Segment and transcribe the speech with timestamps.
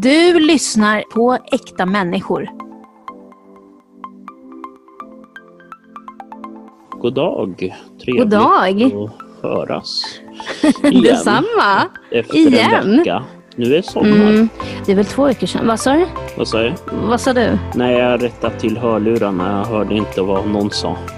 [0.00, 2.48] Du lyssnar på Äkta människor.
[6.90, 7.76] God dag.
[8.04, 8.82] Trevligt God dag.
[8.82, 10.02] att höras.
[10.82, 11.02] Igen.
[11.02, 11.88] Detsamma.
[12.10, 12.72] Efter Igen.
[12.72, 13.24] en vecka.
[13.56, 14.08] Nu är sommar.
[14.08, 14.48] Mm,
[14.86, 15.66] det är väl två veckor sedan.
[15.66, 16.06] Vad sa du?
[16.36, 16.74] Vad sa jag?
[16.92, 17.58] Vad sa du?
[17.74, 19.58] Nej, jag rättade till hörlurarna.
[19.58, 20.96] Jag hörde inte vad någon sa.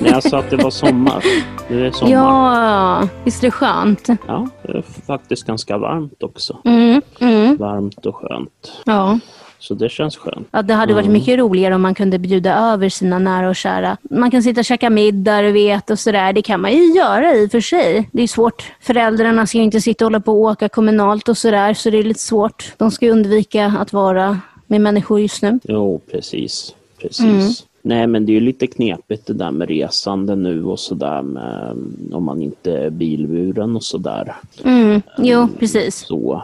[0.00, 1.24] Nej, jag sa att det var sommar.
[1.68, 2.12] Nu är sommar.
[2.12, 4.08] Ja, visst är det skönt?
[4.26, 6.58] Ja, det är faktiskt ganska varmt också.
[6.64, 8.72] Mm, mm, Varmt och skönt.
[8.84, 9.18] ja.
[9.58, 10.48] Så det känns skönt.
[10.50, 11.12] ja, det hade varit Mm.
[11.12, 13.96] mycket roligare om man kunde bjuda över sina nära och kära.
[14.10, 16.32] Man kan sitta och käka middag, du vet, och sådär.
[16.32, 18.08] Det kan man ju göra i och för sig.
[18.12, 18.72] Det är svårt.
[18.80, 21.98] Föräldrarna ska ju inte sitta och hålla på och åka kommunalt och sådär, så det
[21.98, 22.72] är lite svårt.
[22.76, 25.60] De ska ju undvika att vara med människor just nu.
[25.64, 26.74] Jo, precis.
[27.00, 27.20] Precis.
[27.24, 27.50] Mm.
[27.82, 31.62] Nej, men det är ju lite knepigt det där med resande nu och sådär med
[31.70, 34.34] mm, om man inte är bilburen och sådär.
[34.64, 35.96] Mm, jo, precis.
[36.06, 36.42] Så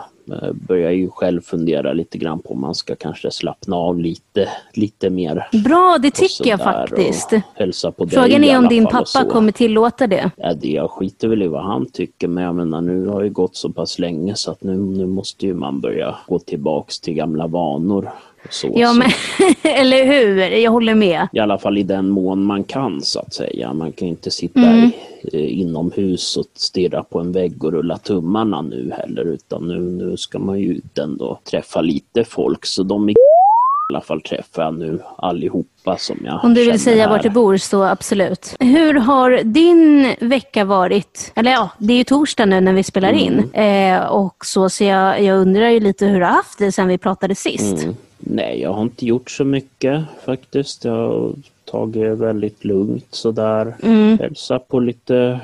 [0.52, 4.48] börjar jag ju själv fundera lite grann på om man ska kanske slappna av lite,
[4.75, 5.48] lite mer.
[5.64, 7.33] Bra, det tycker jag faktiskt.
[7.55, 10.30] Hälsa på dig Frågan i är om din pappa kommer tillåta det.
[10.36, 13.28] Ja, det jag skiter väl i vad han tycker men jag menar nu har det
[13.28, 17.14] gått så pass länge så att nu, nu måste ju man börja gå tillbaks till
[17.14, 18.11] gamla vanor.
[18.50, 19.08] Så, Ja, men,
[19.75, 20.36] eller hur?
[20.42, 21.28] Jag håller med.
[21.33, 23.72] I alla fall i den mån man kan så att säga.
[23.72, 24.91] Man kan inte sitta Mm.
[25.22, 29.78] i, eh, inomhus och stirra på en vägg och rulla tummarna nu heller utan nu,
[29.80, 33.08] nu ska man ju ut ändå träffa lite folk så de
[33.91, 37.11] i alla fall träffar jag nu allihopa som jag Om du vill säga här.
[37.11, 38.56] vart du bor så absolut.
[38.61, 41.33] Hur har din vecka varit?
[41.34, 43.50] Eller ja, det är ju torsdag nu när vi spelar in.
[43.52, 46.89] Eh, och så, så jag, jag undrar ju lite hur du har haft det sen
[46.89, 47.83] vi pratade sist.
[47.83, 47.97] Mm.
[48.19, 50.84] Nej, jag har inte gjort så mycket faktiskt.
[50.84, 51.33] Jag har
[51.64, 53.77] tagit väldigt lugnt sådär.
[53.83, 54.19] Mm.
[54.19, 55.41] Hälsat på lite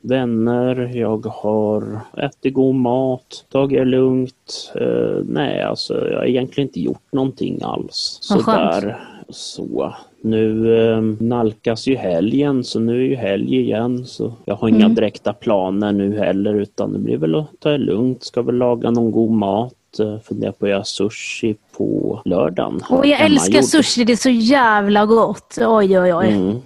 [0.00, 0.90] vänner.
[0.94, 4.72] Jag har ätit god mat, tagit det lugnt.
[4.74, 8.28] Eh, nej, alltså jag har egentligen inte gjort någonting alls.
[8.30, 8.74] Vad skönt.
[8.74, 8.98] Sådär.
[9.30, 9.94] Så.
[10.20, 14.84] Nu eh, nalkas ju helgen så nu är ju helg igen så jag har inga
[14.84, 14.94] Mm.
[14.94, 18.24] direkta planer nu heller utan det blir väl att ta det lugnt.
[18.24, 19.74] Ska väl laga någon god mat.
[20.00, 22.82] Eh, Fundera på att göra sushi på lördagen.
[22.88, 25.58] Och jag älskar sushi, det är så jävla gott.
[25.60, 26.28] Oj, oj, oj.
[26.28, 26.58] Mm.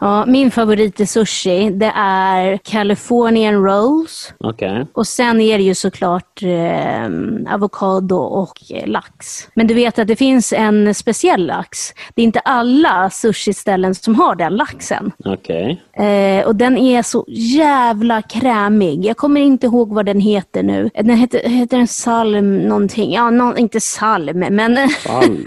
[0.00, 4.34] Ja, min favorit i sushi, det är Californian rolls.
[4.38, 4.86] Okej.
[4.92, 9.48] Och sen är det ju såklart eh, avokado och eh, lax.
[9.54, 11.78] Men du vet att det finns en speciell lax.
[12.14, 15.12] Det är inte alla sushi-ställen som har den laxen.
[15.24, 15.82] Okej.
[15.92, 19.04] Eh, och den är så jävla krämig.
[19.04, 20.90] Jag kommer inte ihåg vad den heter nu.
[20.94, 23.12] Den heter, heter den salm någonting?
[23.12, 24.78] Ja, nå- inte salm, men...
[25.06, 25.44] Palm.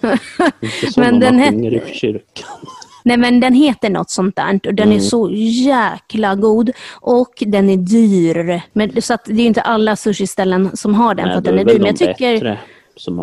[0.60, 2.46] Inte som Men den man het- sjunger i kyrkan.
[3.06, 5.30] Nej men den heter något sånt där och den är så
[5.66, 8.60] jäkla god och den är dyr.
[8.72, 11.50] Men, så att det är inte alla sushi-ställen som har den för Nej, att då
[11.50, 11.78] den är dyr.
[11.78, 12.58] Men jag tycker, bättre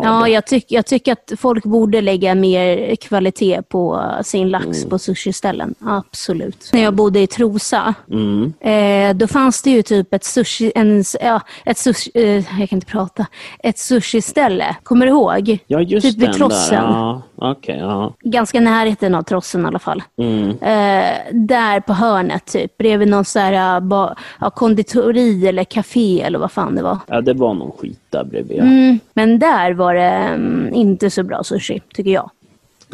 [0.02, 4.88] ja, jag, tyck, jag tycker att folk borde lägga mer kvalitet på sin lax Mm.
[4.90, 5.74] på sushi-ställen.
[5.80, 6.70] Absolut.
[6.72, 8.52] När jag bodde i Trosa, Mm.
[8.60, 12.30] eh, då fanns det ju typ ett sushi, en, ja, ett sushi, eh,
[12.60, 13.26] jag kan inte prata,
[13.58, 14.76] ett sushi-ställe.
[14.82, 15.58] Kommer du ihåg?
[15.66, 16.82] Ja, just typ vid Trossen.
[16.82, 16.90] där.
[16.90, 18.14] Ja, Okej, ja.
[18.20, 20.02] Ganska närheten av Trossen i alla fall.
[20.18, 20.48] Mm.
[20.50, 26.22] Eh, där på hörnet, typ, bredvid någon så här, uh, ba, ja, konditori eller café
[26.22, 26.98] eller vad fan det var.
[27.06, 28.58] ja, det var någon skit där bredvid.
[28.60, 32.30] Mm, men där var det mm, inte så bra sushi, tycker jag.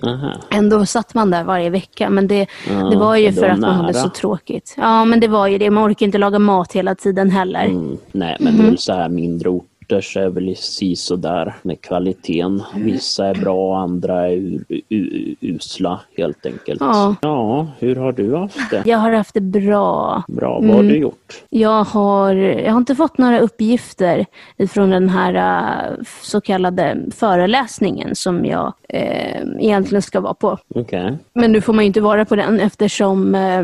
[0.03, 0.33] Aha.
[0.51, 3.75] Ändå satt man där varje vecka, men det, Ja, det var ju för att man
[3.75, 4.03] hade nära.
[4.03, 4.75] så tråkigt.
[4.77, 5.71] Ja, men det var ju det.
[5.71, 7.65] Man orkar inte laga mat hela tiden heller.
[7.65, 7.97] Mm.
[8.12, 8.61] Nej, men Mhm.
[8.62, 9.69] det är väl så här mindre orter
[10.01, 12.62] så är väl si så där med kvaliteten.
[12.77, 16.81] Vissa är bra, andra är u- u- usla helt enkelt.
[16.81, 17.15] Ja.
[17.23, 18.83] ja, hur har du haft det?
[18.84, 20.23] Jag har haft det bra.
[20.28, 21.43] Bra, vad har du gjort?
[21.51, 24.27] Jag har, jag har inte fått några uppgifter
[24.69, 30.59] från den här äh, så kallade föreläsningen som jag eh, egentligen ska vara på.
[30.75, 31.19] Okej.
[31.33, 33.62] Men nu får man ju inte vara på den eftersom eh,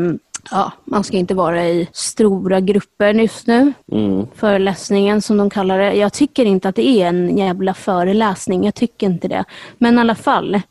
[0.51, 3.73] ja, man ska inte vara i stora grupper just nu.
[3.91, 4.27] Mm.
[4.35, 5.93] Föreläsningen som de kallar det.
[5.93, 8.63] Jag tycker inte att det är en jävla föreläsning.
[8.63, 9.43] Jag tycker inte det.
[9.77, 10.61] Men i alla fall.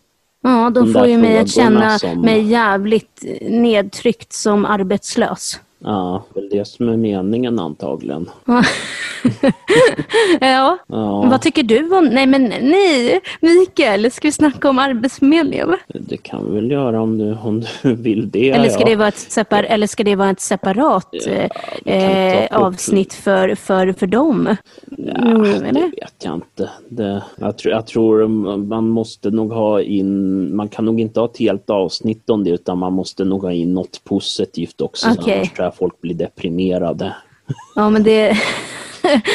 [0.43, 5.61] Ja, de får ju mig att känna som- mig jävligt nedtryckt som arbetslös.
[5.79, 8.31] Ja, väl det som är meningen antagligen.
[10.41, 10.79] ja.
[10.87, 11.27] Ja.
[11.31, 12.05] Vad tycker du om...
[12.05, 15.77] Nej, men nej, Mikael, ska vi snacka om Arbetsförmedlingen?
[15.89, 18.51] Det kan vi väl göra om du, om du vill det.
[18.51, 18.87] Eller ska, ja.
[18.87, 21.15] det vara ett separ, eller ska det vara ett separat
[21.85, 24.57] Ja, eh, avsnitt för, för, för dem?
[24.97, 26.71] Ja, Mm, det vet jag inte.
[26.89, 31.27] Det, jag, tror, jag tror man måste nog ha in, man kan nog inte ha
[31.27, 35.07] ett helt avsnitt om det utan man måste nog ha in något positivt också.
[35.15, 37.15] så Folk blir deprimerade.
[37.75, 38.37] Ja, men det...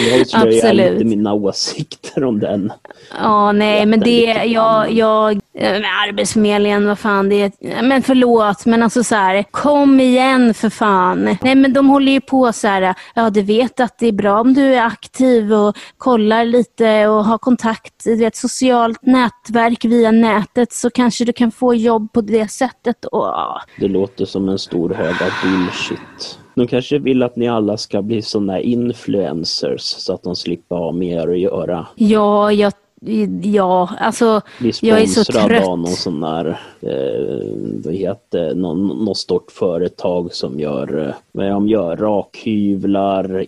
[0.10, 2.74] Jag tror jag lite mina åsikter om den.
[3.20, 8.84] Ja, nej, men det, jag, jag, med Arbetsförmedlingen, vad fan det är, men förlåt, men
[8.84, 11.38] alltså så här, kom igen för fan.
[11.42, 14.42] Nej, men de håller ju på så här, ja du vet att det är bra
[14.42, 20.12] om du är aktiv och kollar lite och har kontakt i ett socialt nätverk via
[20.12, 23.06] nätet så kanske du kan få jobb på det sättet.
[23.06, 23.62] Och, ja.
[23.80, 26.41] Det låter som en stor hög av bullshit.
[26.56, 30.92] De kanske vill att ni alla ska bli sådana influencers så att de slipper ha
[30.92, 31.88] med er att göra.
[31.96, 32.74] ja, jag,
[33.44, 35.98] ja, alltså Bli jag är så sponsrad av någon trött.
[35.98, 37.48] sån där, eh,
[37.86, 43.46] vad heter någon, något stort företag som gör, eh, vad de gör, rakhyvlar,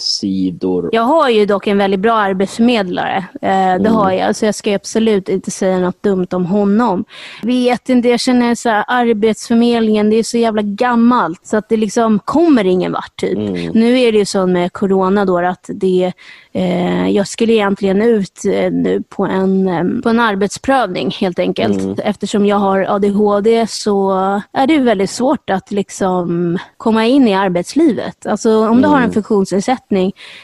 [0.00, 0.88] internetsidor.
[0.92, 3.24] Jag har ju dock en väldigt bra arbetsförmedlare.
[3.42, 7.04] Eh, det har jag, så jag ska absolut inte säga något dumt om honom.
[7.42, 11.76] Vet inte, jag känner så här, arbetsförmedlingen, det är så jävla gammalt så att det
[11.76, 13.38] liksom kommer ingen vart typ.
[13.74, 16.12] Nu är det ju så med corona då att det,
[16.52, 21.98] eh, jag skulle egentligen ut eh, nu på en, eh, på en arbetsprövning helt enkelt.
[21.98, 24.10] Eftersom jag har ADHD så
[24.52, 28.26] är det väldigt svårt att liksom komma in i arbetslivet.
[28.26, 29.89] Alltså om du har en funktionsnedsättning,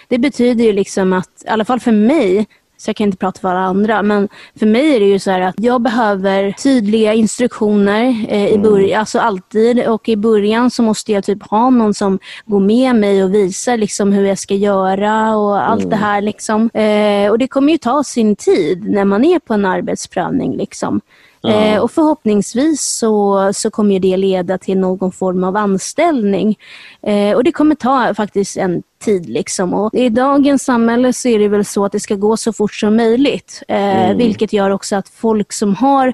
[0.08, 2.46] det betyder ju liksom att, i alla fall för mig,
[2.78, 4.28] så jag kan inte prata för alla andra, men
[4.58, 9.18] för mig är det ju så att jag behöver tydliga instruktioner eh, i början, alltså
[9.18, 9.86] alltid.
[9.86, 13.76] Och i början så måste jag typ ha någon som går med mig och visar
[13.76, 16.20] liksom hur jag ska göra och allt det här.
[16.20, 16.70] Liksom.
[16.74, 20.56] Eh, och det kommer ju ta sin tid när man är på en arbetsprövning.
[20.56, 21.00] Liksom.
[21.48, 26.58] Eh, och förhoppningsvis så, så kommer det leda till någon form av anställning.
[27.02, 29.28] Eh, och det kommer ta faktiskt en tid.
[29.28, 29.74] Liksom.
[29.74, 32.74] Och I dagens samhälle så är det väl så att det ska gå så fort
[32.74, 33.62] som möjligt.
[33.68, 36.12] Eh, Vilket gör också att folk som har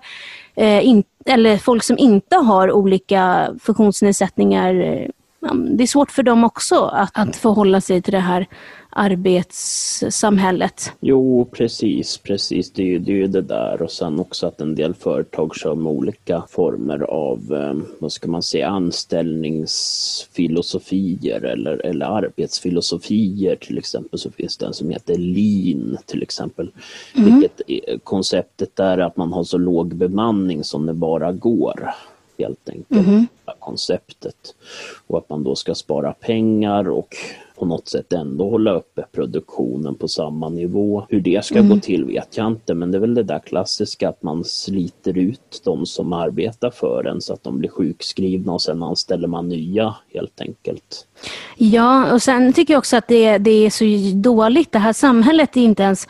[0.55, 5.09] eh, in, eller folk som inte har olika funktionsnedsättningar eh,
[5.51, 8.47] det är svårt för dem också att, att förhålla sig till det här
[8.93, 10.93] arbetssamhället.
[11.01, 12.73] Jo, precis, precis.
[12.73, 15.57] Det är, ju, det är ju det där och sen också att en del företag
[15.57, 23.57] kör med olika former av, eh, vad ska man säga, anställningsfilosofier eller, eller arbetsfilosofier.
[23.57, 26.71] Till exempel så finns det en som heter Lean till exempel.
[27.15, 31.91] Vilket är, konceptet är att man har så låg bemanning som det bara går.
[32.39, 33.29] Helt enkelt.
[33.59, 34.55] Konceptet.
[35.07, 37.17] Och att man då ska spara pengar och
[37.59, 41.07] på något sätt ändå hålla uppe produktionen på samma nivå.
[41.09, 44.09] Hur det ska gå till vet jag inte men det är väl det där klassiska
[44.09, 48.63] att man sliter ut de som arbetar för en så att de blir sjukskrivna och
[48.63, 51.07] sen anställer man nya helt enkelt.
[51.57, 53.85] Ja, och sen tycker jag också att det, det är så
[54.17, 54.73] dåligt.
[54.73, 56.09] Det här samhället är inte ens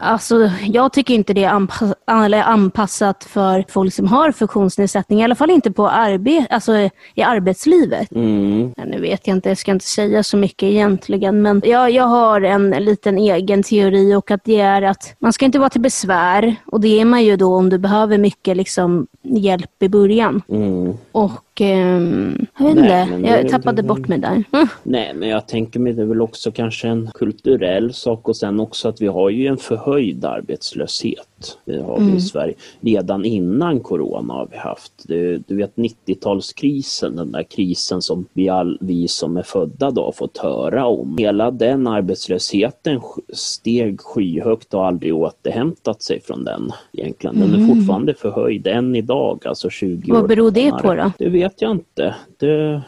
[0.00, 5.20] Alltså, jag tycker inte det är anpassat för folk som har funktionsnedsättning.
[5.20, 6.72] I alla fall inte på arbe, alltså,
[7.14, 8.12] i arbetslivet.
[8.12, 8.74] Mm.
[8.86, 11.42] Nu vet jag inte, jag ska inte säga så mycket egentligen.
[11.42, 15.44] Men jag, jag har en liten egen teori och att det är att man ska
[15.44, 16.56] inte vara till besvär.
[16.66, 20.42] Och det är man ju då om du behöver mycket liksom, hjälp i början.
[20.48, 20.94] Mm.
[21.12, 24.44] Och ehm, jag vet Nej, inte, det- jag tappade bort mig där.
[24.52, 24.68] Mm.
[24.82, 28.60] Nej, men jag tänker mig det är väl också kanske en kulturell sak och sen
[28.60, 31.27] också att vi har ju en förhöjd arbetslöshet.
[31.64, 32.54] Det har vi i Sverige.
[32.80, 34.92] Redan innan corona har vi haft.
[35.02, 40.04] Du, du vet 90-talskrisen, den där krisen som vi, all, vi som är födda då
[40.04, 41.18] har fått höra om.
[41.18, 43.00] Hela den arbetslösheten
[43.32, 47.40] steg skyhögt och aldrig återhämtat sig från den egentligen.
[47.40, 51.12] Den är fortfarande förhöjd än idag, alltså 20 år Vad beror det på då?
[51.18, 52.14] Det vet jag inte.
[52.36, 52.82] Det,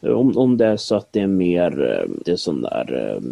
[0.00, 3.22] om, om det är så att det är mer eh, det är sån där eh,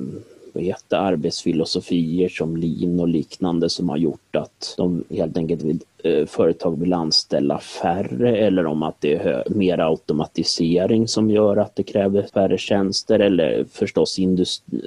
[0.56, 5.80] vad heter arbetsfilosofier som lean och liknande som har gjort att de helt enkelt vill,
[6.26, 11.82] företag vill anställa färre eller om att det är mer automatisering som gör att det
[11.82, 14.16] kräver färre tjänster eller förstås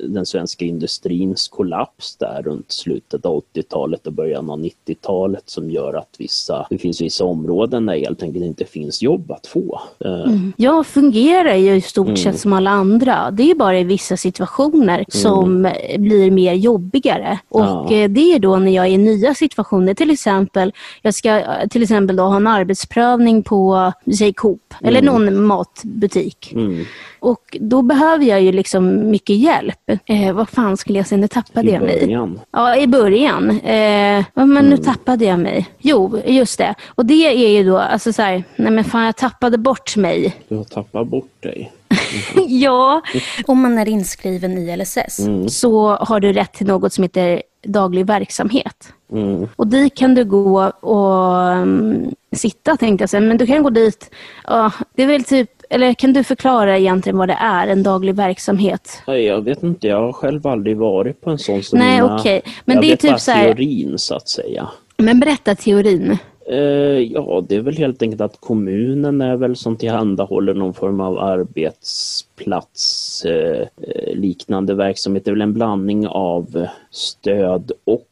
[0.08, 5.94] den svenska industrins kollaps där runt slutet av 80-talet och början av 90-talet som gör
[5.94, 9.82] att vissa, det finns vissa områden där helt enkelt inte finns jobb att få.
[10.06, 13.32] Eh, Jag fungerar ju i stort sett som alla andra.
[13.32, 15.62] Det är bara i vissa situationer som
[15.98, 17.40] blir mer jobbigare.
[17.50, 17.92] Och Ja.
[17.94, 19.94] eh, det är då när jag är i nya situationer.
[19.94, 20.74] Till exempel,
[21.10, 26.52] jag ska till exempel då ha en arbetsprövning på, säg Coop, eller någon matbutik.
[26.56, 26.86] Mm.
[27.20, 29.90] Och då behöver jag ju liksom mycket hjälp.
[30.06, 31.22] Eh, vad fan skulle jag säga?
[31.22, 32.00] Nu tappade I jag mig.
[32.00, 32.40] början.
[32.52, 33.60] Ja, i början.
[33.64, 35.68] Eh, ja, nu tappade jag mig.
[35.80, 36.76] Jo, just det.
[36.88, 40.36] Och det är ju då, alltså så här, nej men fan jag tappade bort mig.
[40.48, 41.72] Du har tappat bort dig.
[42.48, 43.02] ja,
[43.46, 45.20] Om man är inskriven i LSS.
[45.48, 48.94] så har du rätt till något som heter daglig verksamhet.
[49.12, 49.48] Mm.
[49.56, 53.70] Och dit kan du gå och mm, sitta tänkte jag säga, men du kan gå
[53.70, 54.12] dit,
[54.48, 58.16] ja, det är väl typ, eller kan du förklara egentligen vad det är, en daglig
[58.16, 59.02] verksamhet?
[59.08, 61.64] Nej, Jag vet inte, jag har själv aldrig varit på en sån.
[61.64, 62.42] Så Nej, okej.
[62.66, 64.68] Men jag det är typ så här- teorin så att säga.
[64.98, 66.18] Men berätta teorin.
[66.50, 71.00] Eh, ja, det är väl helt enkelt att kommunen är väl som tillhandahåller någon form
[71.00, 72.86] av arbetsplats
[73.26, 75.26] eh, eh, liknande verksamhet.
[75.26, 78.06] Det är väl en blandning av stöd och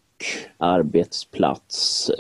[0.58, 2.12] arbetsplats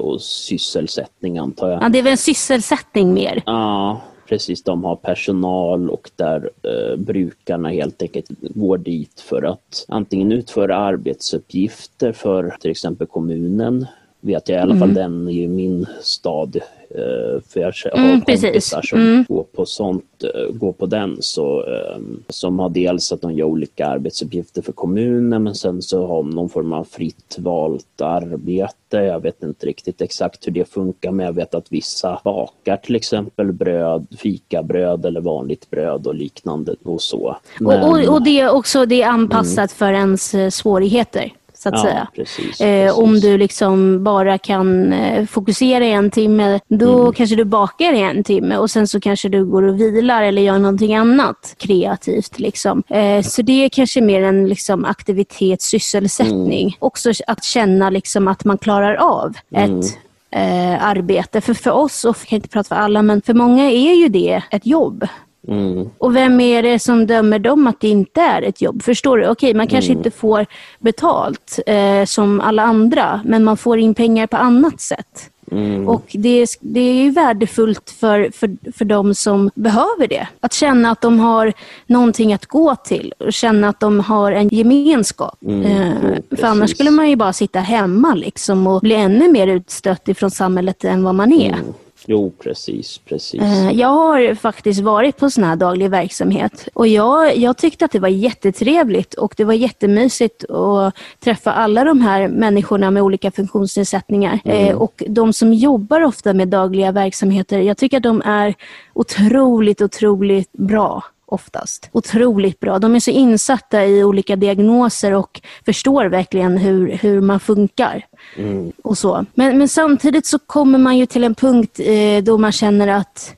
[0.00, 1.82] och sysselsättning antar jag.
[1.82, 3.42] Ja, det är väl en sysselsättning mer?
[3.46, 4.62] Ja, precis.
[4.62, 10.76] De har personal och där eh, brukarna helt enkelt går dit för att antingen utföra
[10.76, 13.86] arbetsuppgifter för till exempel kommunen,
[14.20, 16.56] vet jag i alla fall den i min stad.
[16.94, 18.42] eh, För jag har Mm, precis.
[18.44, 19.24] kompisar som Mm.
[19.28, 21.16] går på sånt, eh, går på den.
[21.20, 21.98] Så, eh,
[22.28, 26.30] som har dels att de gör olika arbetsuppgifter för kommunen men sen så har de
[26.30, 28.96] någon form av fritt valt arbete.
[28.96, 32.96] Jag vet inte riktigt exakt hur det funkar men jag vet att vissa bakar till
[32.96, 37.36] exempel bröd, fikabröd eller vanligt bröd och liknande och så.
[37.60, 41.32] Men- Och, och, och det är också det är anpassat för ens svårigheter,
[41.62, 42.06] så att ja, säga.
[42.14, 42.98] Precis, Eh, precis.
[42.98, 47.12] om du liksom bara kan eh, fokusera i en timme, då Mm.
[47.12, 50.42] kanske du bakar i en timme och sen så kanske du går och vilar eller
[50.42, 52.38] gör någonting annat kreativt.
[52.38, 52.82] Liksom.
[52.88, 56.62] Eh, så det är kanske mer en liksom, aktivitetssysselsättning.
[56.62, 56.72] Mm.
[56.78, 59.78] Också att känna liksom, att man klarar av Mm.
[59.80, 59.86] ett
[60.32, 61.40] eh, arbete.
[61.40, 64.08] För för oss, och jag kan inte prata för alla, men för många är ju
[64.08, 65.06] det ett jobb.
[65.48, 68.82] Mm, Och vem är det som dömer dem att det inte är ett jobb?
[68.82, 69.28] Förstår du?
[69.28, 70.46] Okej, man kanske inte får
[70.78, 75.30] betalt eh, som alla andra, men man får in pengar på annat sätt.
[75.52, 80.28] mm, Och det är, det är värdefullt för, för, för de som behöver det.
[80.40, 81.52] Att känna att de har
[81.86, 85.38] någonting att gå till och känna att de har en gemenskap.
[85.46, 89.46] Mm, eh, för annars skulle man ju bara sitta hemma liksom och bli ännu mer
[89.46, 91.52] utstött ifrån samhället än vad man är.
[91.52, 91.64] mm.
[92.12, 93.40] Jo, precis, precis.
[93.40, 97.90] Eh, Jag har faktiskt varit på sån här daglig verksamhet och jag, jag tyckte att
[97.92, 103.30] det var jättetrevligt och det var jättemysigt att träffa alla de här människorna med olika
[103.30, 104.40] funktionsnedsättningar.
[104.44, 108.54] Eh, Och de som jobbar ofta med dagliga verksamheter, jag tycker att de är
[108.94, 111.88] otroligt, otroligt bra oftast.
[111.92, 112.78] Otroligt bra.
[112.78, 118.06] De är så insatta i olika diagnoser och förstår verkligen hur, hur man funkar.
[118.36, 119.24] Mm, Och så.
[119.34, 123.34] Men, men samtidigt så kommer man ju till en punkt eh, då man känner att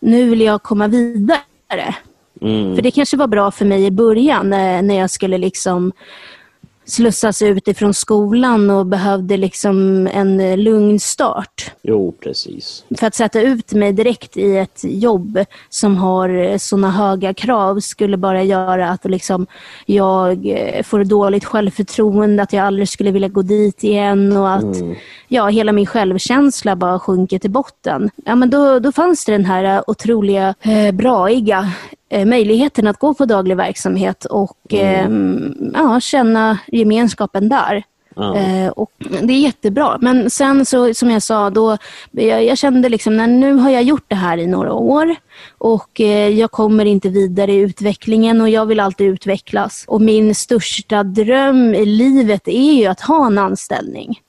[0.00, 1.94] nu vill jag komma vidare.
[2.40, 5.92] mm, För det kanske var bra för mig i början när, när jag skulle liksom
[6.88, 11.72] slussas ut ifrån skolan och behövde liksom en eh, lugn start.
[11.82, 12.84] Jo, precis.
[12.98, 18.16] För att sätta ut mig direkt i ett jobb som har såna höga krav skulle
[18.16, 19.46] bara göra att liksom
[19.86, 24.76] jag eh, får dåligt självförtroende, att jag aldrig skulle vilja gå dit igen och att
[25.28, 28.10] ja, hela min självkänsla bara sjunker till botten.
[28.24, 32.98] Ja, men då, då fanns det den här eh, otroliga, eh, braiga eh, möjligheten att
[32.98, 35.08] gå på daglig verksamhet och eh,
[35.74, 37.84] ja, känna gemenskapen där.
[38.18, 39.98] Eh, och det är jättebra.
[40.00, 41.78] Men sen så, som jag sa, då,
[42.10, 45.16] jag, jag kände liksom, när nu har jag gjort det här i några år
[45.58, 49.84] och eh, jag kommer inte vidare i utvecklingen och jag vill alltid utvecklas.
[49.88, 54.20] Och min största dröm i livet är ju att ha en anställning.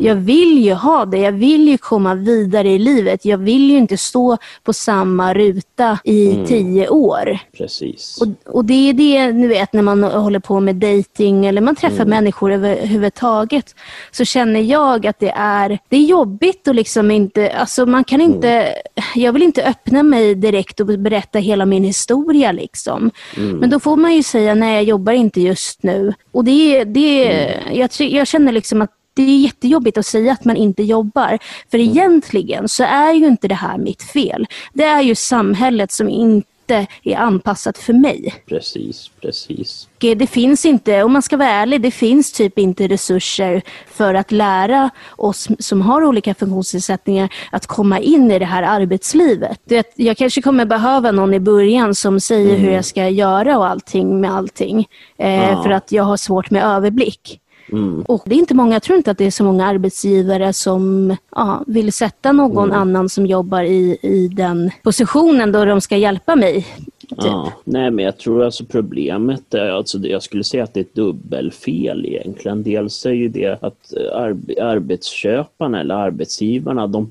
[0.00, 1.18] Jag vill ju ha det.
[1.18, 3.24] Jag vill ju komma vidare i livet.
[3.24, 7.38] Jag vill ju inte stå på samma ruta i tio år.
[7.56, 8.18] Precis.
[8.22, 11.76] Och, och det är det, ni vet, när man håller på med dating eller man
[11.76, 13.74] träffar människor överhuvudtaget,
[14.10, 18.20] så känner jag att det är, det är jobbigt och liksom inte, alltså man kan
[18.20, 18.68] inte,
[19.14, 23.10] jag vill inte öppna mig direkt och berätta hela min historia liksom.
[23.36, 26.14] Men då får man ju säga, nej jag jobbar inte just nu.
[26.32, 27.24] Och det, är- det,
[27.72, 31.38] jag, jag känner liksom att det är jättejobbigt att säga att man inte jobbar.
[31.70, 34.46] För egentligen så är ju inte det här mitt fel.
[34.72, 38.34] Det är ju samhället som inte är anpassat för mig.
[38.46, 39.88] Precis, precis.
[39.98, 44.32] Det finns inte, om man ska vara ärlig, det finns typ inte resurser för att
[44.32, 49.60] lära oss som har olika funktionsnedsättningar att komma in i det här arbetslivet.
[49.94, 54.20] Jag kanske kommer behöva någon i början som säger hur jag ska göra och allting
[54.20, 54.86] med allting.
[55.18, 55.62] Eh, Ja.
[55.62, 57.40] För att jag har svårt med överblick.
[57.72, 58.02] Mm.
[58.02, 61.16] Och det är inte många, jag tror inte att det är så många arbetsgivare som
[61.30, 66.36] ja, vill sätta någon annan som jobbar i, i den positionen då de ska hjälpa
[66.36, 66.66] mig.
[67.08, 67.18] Typ.
[67.24, 70.84] Ja, nej men jag tror alltså problemet är, alltså jag skulle säga att det är
[70.84, 72.62] ett dubbelfel egentligen.
[72.62, 77.10] Dels är ju det att eh, arb, arbetsköparna eller arbetsgivarna, de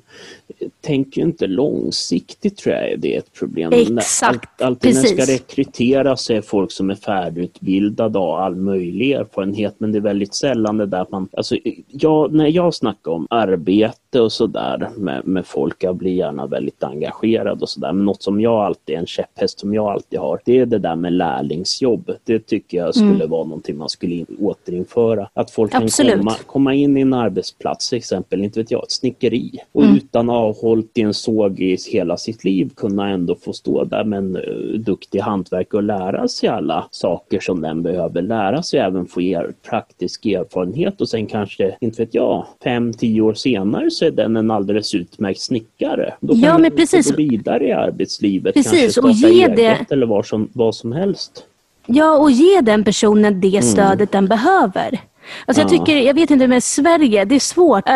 [0.81, 3.73] tänker ju inte långsiktigt tror jag det är ett problem.
[3.73, 5.11] Exakt, All, alltid Precis.
[5.11, 9.91] när det ska rekryteras så är folk som är färdigutbildade och all möjlig erfarenhet men
[9.91, 14.31] det är väldigt sällan det där man, alltså jag, när jag snackar om arbete och
[14.31, 18.65] sådär med, med folk, jag blir gärna väldigt engagerad och sådär men något som jag
[18.65, 22.11] alltid, en käpphäst som jag alltid har, det är det där med lärlingsjobb.
[22.23, 23.29] Det tycker jag skulle mm.
[23.29, 25.29] vara någonting man skulle in, återinföra.
[25.33, 26.11] Att folk Absolut.
[26.11, 29.83] kan komma, komma in i en arbetsplats, till exempel, inte vet jag, ett snickeri och
[29.83, 29.95] mm.
[29.95, 34.19] utan avhållt i en såg i hela sitt liv kunna ändå få stå där med
[34.19, 39.05] en uh, duktig hantverkare och lära sig alla saker som den behöver lära sig, även
[39.05, 44.05] få er, praktisk erfarenhet och sen kanske, inte vet jag, fem, tio år senare så
[44.05, 46.13] är den en alldeles utmärkt snickare.
[46.19, 47.11] Då kan ja, men precis.
[47.11, 48.71] gå vidare i arbetslivet, precis.
[48.71, 49.85] kanske starta eget det...
[49.89, 51.45] eller vad som, vad som helst.
[51.85, 53.61] Ja, och ge den personen det mm.
[53.61, 54.27] stödet mm.
[54.27, 54.99] den behöver.
[55.45, 57.93] Alltså jag tycker, jag vet inte med Sverige, det är svårt äh,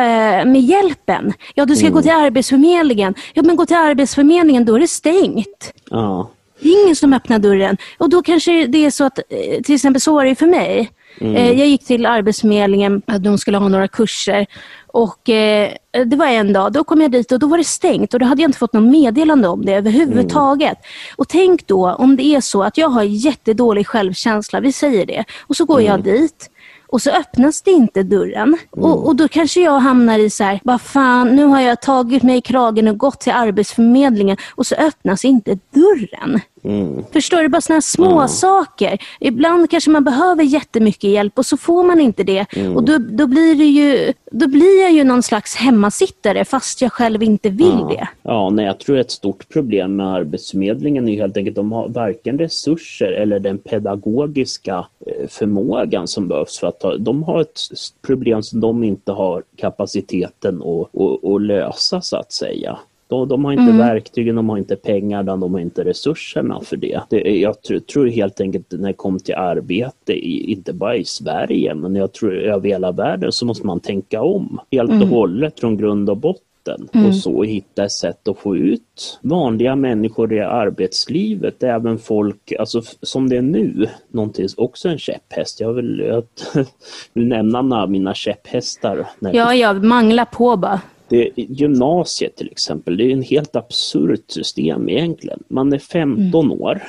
[0.52, 1.34] med hjälpen.
[1.56, 1.96] Ja, du ska mm.
[1.96, 3.14] gå till Arbetsförmedlingen.
[3.34, 5.74] Ja, men gå till Arbetsförmedlingen, då är det stängt.
[5.90, 6.30] Ja.
[6.60, 7.78] Det är ingen som öppnar dörren.
[7.98, 10.92] Och då kanske det är så att, eh, till exempel så var det för mig.
[11.22, 11.36] Mm.
[11.36, 14.46] Eh, jag gick till Arbetsförmedlingen, att de skulle ha några kurser.
[14.88, 15.72] Och eh,
[16.06, 18.26] Det var en dag, då kom jag dit och då var det stängt och då
[18.26, 20.78] hade jag inte fått något meddelande om det överhuvudtaget.
[20.78, 21.16] Mm.
[21.16, 25.24] Och tänk då om det är så att jag har jättedålig självkänsla, vi säger det,
[25.48, 25.92] och så går mm.
[25.92, 26.50] jag dit
[26.92, 28.48] och så öppnas det inte dörren.
[28.48, 28.58] Mm.
[28.86, 32.24] Och, och, då kanske jag hamnar i så här, vad fan, nu har jag tagit
[32.24, 36.42] mig i kragen och gått till Arbetsförmedlingen och så öppnas inte dörren.
[36.64, 37.04] Mm.
[37.12, 37.50] Förstår du?
[37.50, 38.28] Bara sådana små mm.
[38.28, 38.98] saker.
[39.20, 42.46] Ibland kanske man behöver jättemycket hjälp och så får man inte det.
[42.56, 42.76] Mm.
[42.76, 46.92] Och då, då, blir det ju, då blir jag ju någon slags hemmasittare fast jag
[46.92, 47.88] själv inte vill ja.
[47.90, 48.08] det.
[48.24, 51.90] Ja, nej, jag tror ett stort problem med Arbetsförmedlingen är helt enkelt att de har
[51.90, 57.60] varken resurser eller den pedagogiska eh, förmågan som behövs för att ta, de har ett
[58.02, 62.80] problem som de inte har kapaciteten att, att, att lösa så att säga.
[63.10, 63.78] De, de har inte mm.
[63.78, 67.02] verktygen, de har inte pengar, de har inte resurserna för det.
[67.10, 71.06] det jag tror, tror, helt enkelt när det kommer till arbete, i, inte bara i
[71.06, 75.02] Sverige, men jag tror över hela världen så måste man tänka om helt mm.
[75.02, 77.08] och hållet från grund och botten mm.
[77.08, 82.82] och så hitta ett sätt att få ut vanliga människor i arbetslivet, även folk, alltså
[83.02, 85.60] som det är nu, någonting, också en käpphäst.
[85.60, 86.24] Jag vill, jag
[87.14, 89.08] vill nämna mina käpphästar.
[89.20, 90.82] Ja, ja, mangla på bara.
[91.10, 95.44] Det, gymnasiet till exempel, det är en helt absurt system egentligen.
[95.48, 96.62] Man är 15 mm.
[96.62, 96.82] år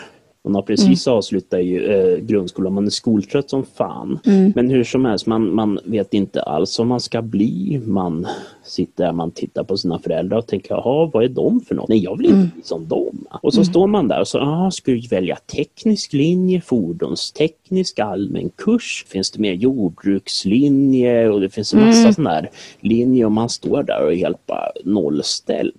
[0.44, 1.16] man har precis mm.
[1.16, 4.18] avslutat ju, eh, grundskolan, man är skoltrött som fan.
[4.26, 4.52] Mm.
[4.54, 7.80] Men hur som helst, man, man vet inte alls vad man ska bli.
[7.86, 8.26] Man
[8.62, 11.88] sitter där, man tittar på sina föräldrar och tänker, jaha, vad är de för något?
[11.88, 12.50] Nej, jag vill inte mm.
[12.54, 13.26] bli som dem.
[13.42, 13.64] Och så mm.
[13.64, 19.04] står man där och så, ah, ska du välja teknisk linje, fordonsteknisk, allmän kurs?
[19.08, 22.12] Finns det mer jordbrukslinje och det finns en massa mm.
[22.12, 25.74] sådana här linjer och man står där och är helt bara nollställd.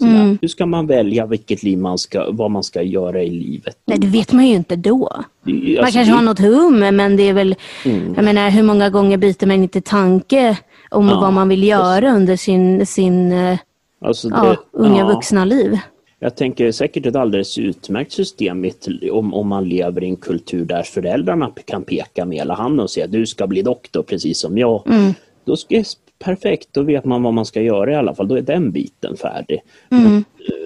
[0.00, 0.38] Mm.
[0.40, 3.78] Hur ska man välja vilket liv man ska, vad man ska göra i livet?
[3.84, 5.06] Nej, det vet man ju inte då.
[5.06, 8.14] Alltså, man kanske har något hum, men det är väl, mm.
[8.16, 10.56] jag menar hur många gånger byter man inte tanke
[10.96, 13.58] om ja, vad man vill göra under sin, sin eh,
[14.00, 15.06] alltså det, ja, unga ja.
[15.06, 15.78] vuxna liv.
[16.18, 18.70] Jag tänker säkert ett alldeles utmärkt system
[19.12, 22.90] om, om man lever i en kultur där föräldrarna kan peka med hela handen och
[22.90, 24.82] säga du ska bli doktor precis som jag.
[24.86, 25.14] Mm.
[25.44, 25.84] Då ska,
[26.18, 28.28] perfekt, då vet man vad man ska göra i alla fall.
[28.28, 29.62] Då är den biten färdig.
[29.90, 30.16] Mm.
[30.16, 30.22] Eh,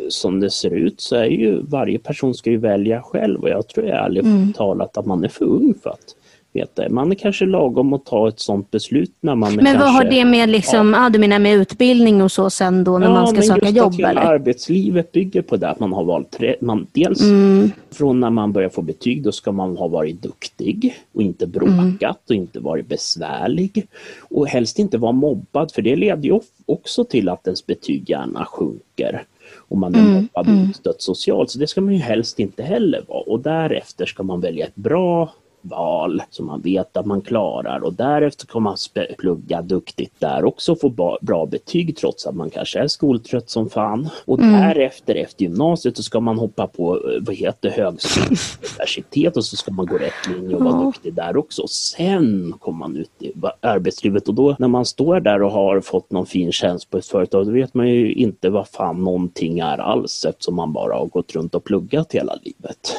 [0.08, 3.68] som det ser ut så är ju varje person ska ju välja själv och jag
[3.68, 4.52] tror ärligt mm.
[4.52, 6.16] talat att man är för ung för att
[6.52, 6.88] veta.
[6.88, 10.04] Man är kanske lagom att ta ett sånt beslut när man Men kanske, vad har
[10.04, 11.08] det med liksom, ja.
[11.08, 13.94] du menar med utbildning och så sen då när ja, man ska söka jobb?
[13.98, 14.20] Ja, eller?
[14.20, 17.70] arbetslivet bygger på det att man har valt man, dels mm.
[17.90, 22.00] från när man börjar få betyg då ska man ha varit duktig och inte bråkat
[22.02, 22.14] mm.
[22.28, 23.86] och inte varit besvärlig
[24.30, 28.44] och helst inte vara mobbad för det leder ju också till att ens betyg gärna
[28.44, 29.24] sjunker
[29.68, 30.72] om man är mm, mobbad och mm.
[30.98, 31.50] socialt.
[31.50, 34.76] Så det ska man ju helst inte heller vara och därefter ska man välja ett
[34.76, 35.32] bra
[35.62, 38.77] val som man vet att man klarar och därefter kommer man
[39.18, 43.70] plugga duktigt där också och få bra betyg trots att man kanske är skoltrött som
[43.70, 44.09] fan.
[44.25, 44.53] Och mm.
[44.53, 48.27] därefter, efter gymnasiet, så ska man hoppa på eh, vad heter högskola,
[48.77, 50.85] universitet och så ska man gå rätt linje och vara ja.
[50.85, 51.66] duktig där också.
[51.68, 56.11] Sen kommer man ut i arbetslivet och då när man står där och har fått
[56.11, 59.79] någon fin tjänst på ett företag, då vet man ju inte vad fan någonting är
[59.79, 62.94] alls eftersom man bara har gått runt och pluggat hela livet.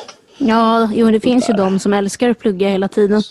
[0.48, 3.22] Ja, jo, det finns ju de som älskar att plugga hela tiden.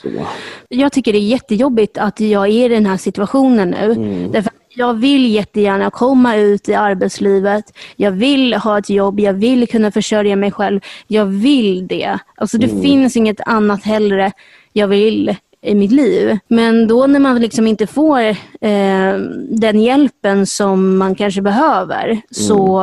[0.68, 3.92] Jag tycker det är jättejobbigt att jag är i den här situationen nu.
[3.92, 4.33] Mm.
[4.33, 7.64] Därför jag vill jättegärna komma ut i arbetslivet.
[7.96, 9.20] Jag vill ha ett jobb.
[9.20, 10.81] Jag vill kunna försörja mig själv.
[11.07, 12.18] Jag vill det.
[12.35, 12.83] Alltså det mm.
[12.83, 14.33] finns inget annat hellre.
[14.73, 16.38] Jag vill i mitt liv.
[16.49, 18.20] Men då när man liksom inte får
[18.61, 19.16] eh,
[19.49, 22.83] den hjälpen som man kanske behöver så,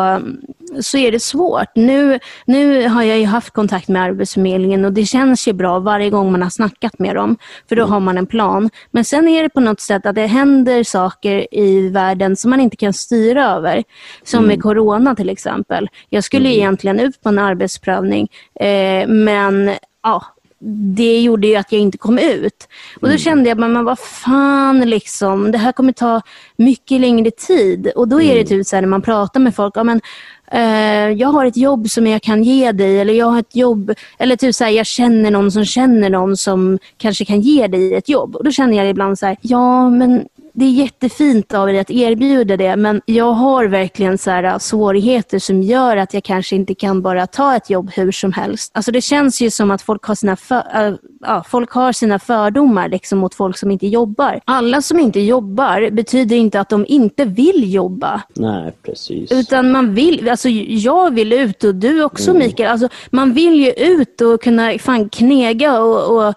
[0.79, 1.75] så är det svårt.
[1.75, 6.09] Nu, nu har jag ju haft kontakt med Arbetsförmedlingen och det känns ju bra varje
[6.09, 7.37] gång man har snackat med dem.
[7.69, 8.69] För då har man en plan.
[8.91, 12.59] Men sen är det på något sätt att det händer saker i världen som man
[12.59, 13.83] inte kan styra över.
[14.23, 15.89] Som med corona till exempel.
[16.09, 18.27] Jag skulle egentligen ut på en arbetsprövning
[18.59, 19.71] eh, men
[20.03, 20.23] ja,
[20.59, 22.67] det gjorde ju att jag inte kom ut.
[23.01, 26.21] Och Då kände jag, men, vad fan, liksom, det här kommer ta
[26.55, 27.91] mycket längre tid.
[27.95, 30.01] Och Då är det typ så här, när man pratar med folk, ja, men,
[30.51, 33.93] eh, jag har ett jobb som jag kan ge dig, eller jag har ett jobb,
[34.17, 37.95] eller typ så här, jag känner någon som känner någon som kanske kan ge dig
[37.95, 38.35] ett jobb.
[38.35, 41.89] Och Då känner jag ibland så här, ja men det är jättefint av dig att
[41.89, 46.55] erbjuda det, men jag har verkligen så här, äh, svårigheter som gör att jag kanske
[46.55, 48.71] inte kan bara ta ett jobb hur som helst.
[48.73, 52.19] Alltså det känns ju som att folk har sina, för, äh, ja, folk har sina
[52.19, 54.39] fördomar liksom, mot folk som inte jobbar.
[54.45, 58.21] Alla som inte jobbar betyder inte att de inte vill jobba.
[58.33, 59.31] Nej, precis.
[59.31, 62.71] Utan man vill, alltså jag vill ut och du också Mikael.
[62.71, 66.33] Alltså, man vill ju ut och kunna fan knega och, och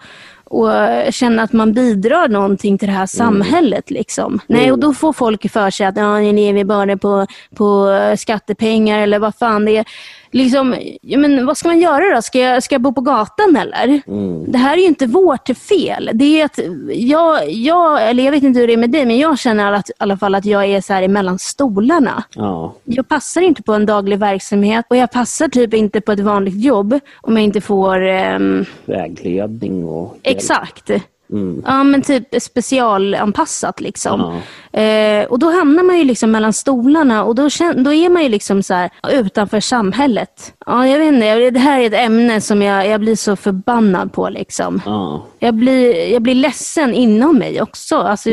[0.51, 0.71] och
[1.11, 3.91] känna att man bidrar någonting till det här samhället.
[3.91, 4.41] Liksom.
[4.47, 8.99] Nej, och då får folk för sig att ja, ni lever bara på, på skattepengar
[8.99, 9.85] eller vad fan det är.
[10.33, 12.23] Liksom, ja, men vad ska man göra då?
[12.23, 14.03] Ska jag, ska jag bo på gatan eller?
[14.51, 16.11] Det här är ju inte vårt fel.
[16.15, 16.59] Det är att
[16.95, 19.91] jag, jag, eller jag vet inte hur det är med dig, men jag känner att,
[19.91, 22.25] i alla fall att jag är så här mellan stolarna.
[22.35, 26.21] Ja, Jag passar inte på en daglig verksamhet och jag passar typ inte på ett
[26.21, 30.37] vanligt jobb om jag inte får ehm, vägledning och hjälp.
[30.37, 30.91] Exakt.
[31.33, 31.63] Mm.
[31.67, 33.81] Ja, men typ specialanpassat.
[33.81, 34.41] Liksom.
[34.73, 37.43] Eh, och Då hamnar man ju liksom mellan stolarna och då,
[37.77, 40.55] då är man ju liksom så här, utanför samhället.
[40.67, 44.13] Ja, jag vet inte, det här är ett ämne som jag, jag blir så förbannad
[44.13, 44.29] på.
[44.29, 44.83] Liksom.
[44.87, 47.97] Ja, Jag, blir, jag blir ledsen inom mig också.
[47.97, 48.31] Alltså,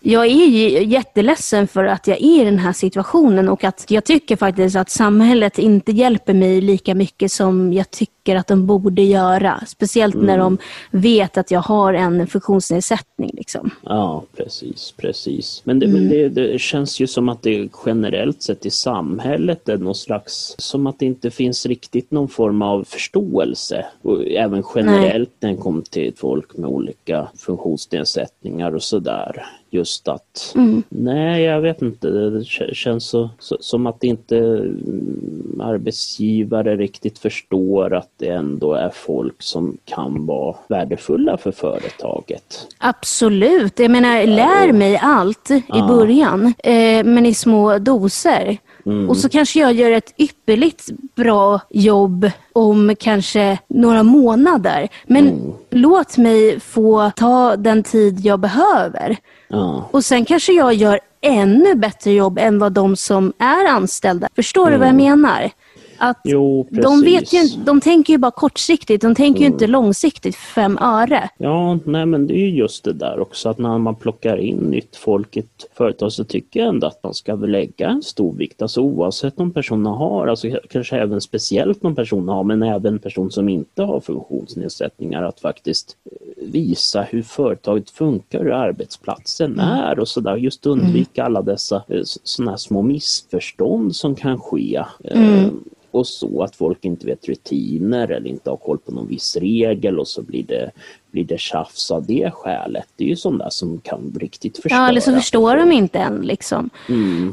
[0.00, 4.04] Jag är ju jätteledsen för att jag är i den här situationen och att jag
[4.04, 9.02] tycker faktiskt att samhället inte hjälper mig lika mycket som jag tycker att de borde
[9.02, 9.60] göra.
[9.66, 10.58] Speciellt när de
[10.90, 13.30] vet att jag har en funktionsnedsättning.
[13.34, 13.70] Liksom.
[13.82, 15.62] ja precis, precis.
[15.64, 19.76] Men, det, men det, det känns ju som att det generellt sett i samhället är
[19.76, 23.86] någon slags, som att det inte finns riktigt någon form av förståelse.
[24.02, 29.46] Och även generellt när det kommer till folk med olika funktionsnedsättningar och sådär.
[29.70, 30.54] Just att,
[30.88, 37.94] nej jag vet inte, det känns så, så, som att inte mm, arbetsgivare riktigt förstår
[37.94, 42.66] att det ändå är folk som kan vara värdefulla för företaget.
[42.78, 43.78] Absolut.
[43.78, 48.58] Jag menar, lär mig allt i början, eh, men i små doser.
[49.08, 54.88] Och så kanske jag gör ett ypperligt bra jobb om kanske några månader.
[55.06, 59.16] Men låt mig få ta den tid jag behöver.
[59.48, 64.28] Ja, Och sen kanske jag gör ännu bättre jobb än vad de som är anställda.
[64.36, 65.50] Förstår du vad jag menar?
[65.98, 70.36] Att jo de, vet ju, de tänker ju bara kortsiktigt, de tänker ju inte långsiktigt,
[70.36, 71.30] fem öre.
[71.38, 74.56] Ja, nej men det är ju just det där också att när man plockar in
[74.56, 78.02] nytt folk i ett företag så tycker jag ändå att man ska väl lägga en
[78.02, 82.62] stor vikt, alltså oavsett om personen har, alltså kanske även speciellt om personen har, men
[82.62, 89.60] även person som inte har funktionsnedsättningar, att faktiskt eh, visa hur företaget funkar, hur arbetsplatsen
[89.60, 90.36] är och sådär.
[90.36, 94.84] Just undvika alla dessa sådana här små missförstånd som kan ske.
[95.04, 95.46] Eh,
[95.90, 99.98] och så att folk inte vet rutiner eller inte har koll på någon viss regel
[99.98, 100.70] och så blir det,
[101.10, 102.86] blir det tjafs av det skälet.
[102.96, 104.80] Det är ju sånt där som kan riktigt förstöra.
[104.80, 106.20] Ja, eller så förstår de inte än.
[106.20, 106.70] Liksom.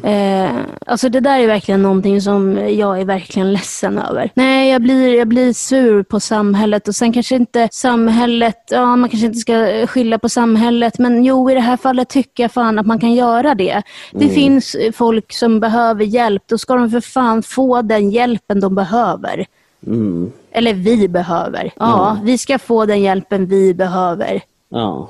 [0.03, 4.31] Eh, alltså det där är verkligen någonting som jag är verkligen ledsen över.
[4.33, 9.09] Nej, jag blir, jag blir sur på samhället och sen kanske inte samhället, ja man
[9.09, 12.79] kanske inte ska skylla på samhället, men jo i det här fallet tycker jag fan
[12.79, 13.81] att man kan göra det.
[14.11, 18.59] Det finns eh, folk som behöver hjälp, då ska de för fan få den hjälpen
[18.59, 19.45] de behöver.
[19.85, 20.31] Mm.
[20.51, 21.71] Eller vi behöver.
[21.75, 24.41] Ja, vi ska få den hjälpen vi behöver.
[24.69, 25.09] Ja,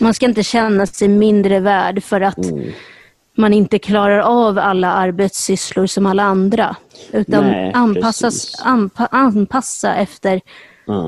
[0.00, 2.38] Man ska inte känna sig mindre värd för att
[3.36, 6.76] man inte klarar av alla arbetssysslor som alla andra.
[7.12, 10.40] Utan Nej, anpassas, anpa, anpassa efter,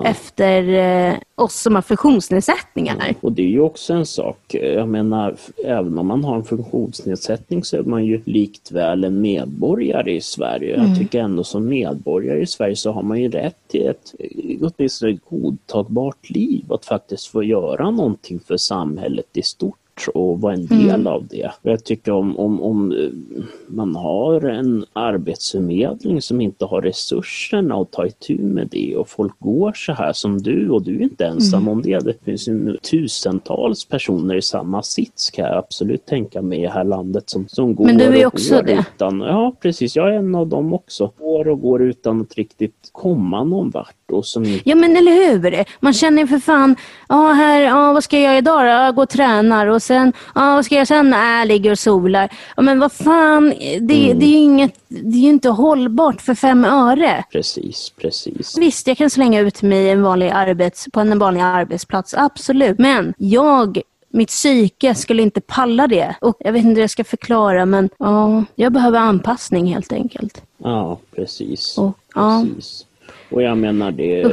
[0.04, 3.14] efter eh, oss som har funktionsnedsättningar.
[3.20, 7.64] och det är ju också en sak, jag menar, även om man har en funktionsnedsättning
[7.64, 10.76] så är man ju likt väl en medborgare i Sverige.
[10.76, 14.14] Jag tycker ändå som medborgare i Sverige så har man ju rätt till ett
[14.60, 19.78] åtminstone ett godtagbart liv, att faktiskt få göra någonting för samhället i stort.
[20.14, 21.50] Och vara en del av det.
[21.62, 27.92] Jag tycker om, om, om eh, man har en arbetsförmedling som inte har resurserna att
[27.92, 31.26] ta itu med det och folk går så här som du och du är inte
[31.26, 31.98] ensam om det.
[31.98, 36.70] Det finns ju tusentals personer i samma sits kan jag absolut tänka mig i det
[36.70, 38.84] här landet som, som går Men du är och också går det.
[38.94, 41.12] utan, ja precis, jag är en av dem också.
[41.18, 45.12] Går och går utan att riktigt komma någon vart och som inte Ja men eller
[45.12, 45.64] hur?
[45.80, 46.76] Man känner ju för fan,
[47.08, 48.66] ja här, ja vad ska jag göra idag då?
[48.66, 51.10] Jag går och tränar och sen, ja vad ska jag sen?
[51.10, 52.32] Nej, jag ligger och solar.
[52.56, 53.48] Ja men vad fan,
[53.80, 57.24] det, det är ju inget, det är ju inte hållbart för fem öre.
[57.32, 58.58] Precis, precis.
[58.58, 62.78] Visst, jag kan slänga ut mig i en vanlig arbets, på en vanlig arbetsplats, absolut.
[62.78, 66.16] Men jag, mitt psyke skulle inte palla det.
[66.20, 70.42] Och jag vet inte hur jag ska förklara, men ja, jag behöver anpassning helt enkelt.
[70.58, 71.78] Ja, precis.
[71.78, 72.46] Och, ja.
[72.56, 72.86] precis.
[73.30, 74.32] Och jag menar det...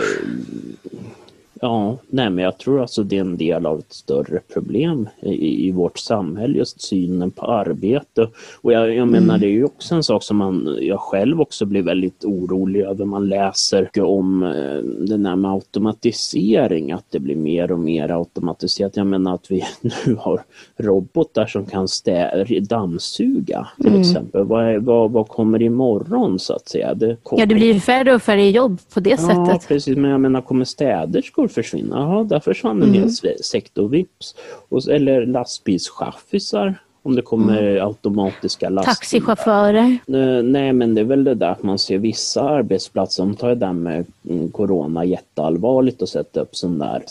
[1.63, 5.67] Ja, nej men jag tror alltså det är en del av ett större problem i,
[5.67, 8.27] i vårt samhälle, just synen på arbete.
[8.61, 11.65] Och jag, jag menar det är ju också en sak som man, jag själv också
[11.65, 13.05] blir väldigt orolig över.
[13.05, 18.97] Man läser om eh, den här med automatisering, att det blir mer och mer automatiserat.
[18.97, 19.63] Jag menar att vi
[20.05, 20.41] nu har
[20.77, 24.43] robotar som kan stä, dammsuga till exempel.
[24.43, 26.93] Vad, vad, vad kommer imorgon så att säga?
[26.93, 27.41] Det kommer...
[27.41, 29.67] ja, det blir färre och färre jobb på det Ja, sättet.
[29.67, 29.97] precis.
[29.97, 31.95] Men jag menar, kommer städerskor försvinna?
[31.97, 34.35] Ja, där försvann en hel sve- sektor vips.
[34.69, 38.95] Och, eller lastbilschaffisar, om det kommer automatiska lastbilar.
[38.95, 39.97] Taxichaufförer.
[40.07, 43.49] Eh, Nej, men det är väl det där att man ser vissa arbetsplatser, de tar
[43.49, 47.01] det där med mm, corona jätteallvarligt och sätter upp sån där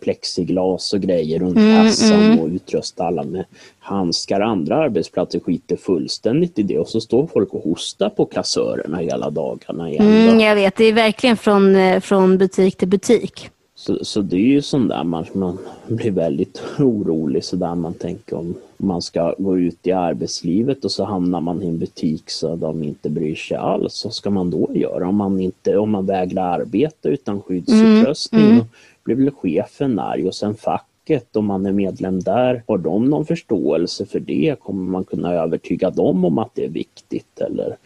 [0.00, 3.44] plexiglas och grejer runt kassan och utrusta alla med
[3.78, 4.40] handskar.
[4.40, 9.30] Andra arbetsplatser skiter fullständigt i det och så står folk och hostar på kassörerna hela
[9.30, 10.06] dagarna igen.
[10.06, 13.50] Mm, jag vet, det är verkligen från, eh, från butik till butik.
[13.78, 15.58] Så, så det är ju sån där man, man
[15.88, 20.90] blir väldigt orolig så där man tänker om man ska gå ut i arbetslivet och
[20.90, 24.04] så hamnar man i en butik så de inte bryr sig alls.
[24.04, 28.58] Vad ska man då göra om man, inte, om man vägrar arbeta utan skyddsutrustning?
[28.58, 28.64] Då
[29.04, 32.62] blir väl chefen arg och sen facket om man är medlem där.
[32.66, 34.56] Har de någon förståelse för det?
[34.60, 37.40] Kommer man kunna övertyga dem om att det är viktigt?
[37.40, 37.76] Eller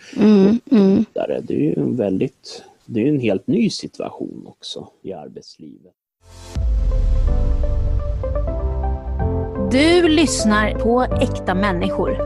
[0.65, 1.41] vidare?
[1.43, 5.93] Det är ju en väldigt det är en helt ny situation också i arbetslivet.
[9.71, 12.17] Du lyssnar på Äkta människor.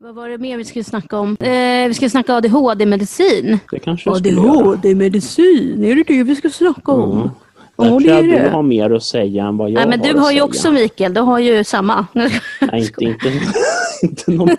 [0.00, 1.36] Vad var det mer vi skulle snacka om?
[1.40, 3.58] Eh, vi ska snacka ADHD-medicin.
[3.70, 4.50] Det kanske jag skulle göra.
[4.50, 7.12] ADHD-medicin, är det det vi ska snacka om?
[7.18, 7.30] Mm.
[7.76, 10.06] Ja, Där tror jag du har mer att säga än vad jag Nej, men har
[10.06, 10.44] du att har ju säga.
[10.44, 12.06] också Mikael, du har ju samma.
[12.12, 12.40] Nej,
[12.72, 13.28] inte, inte,
[14.02, 14.56] inte någon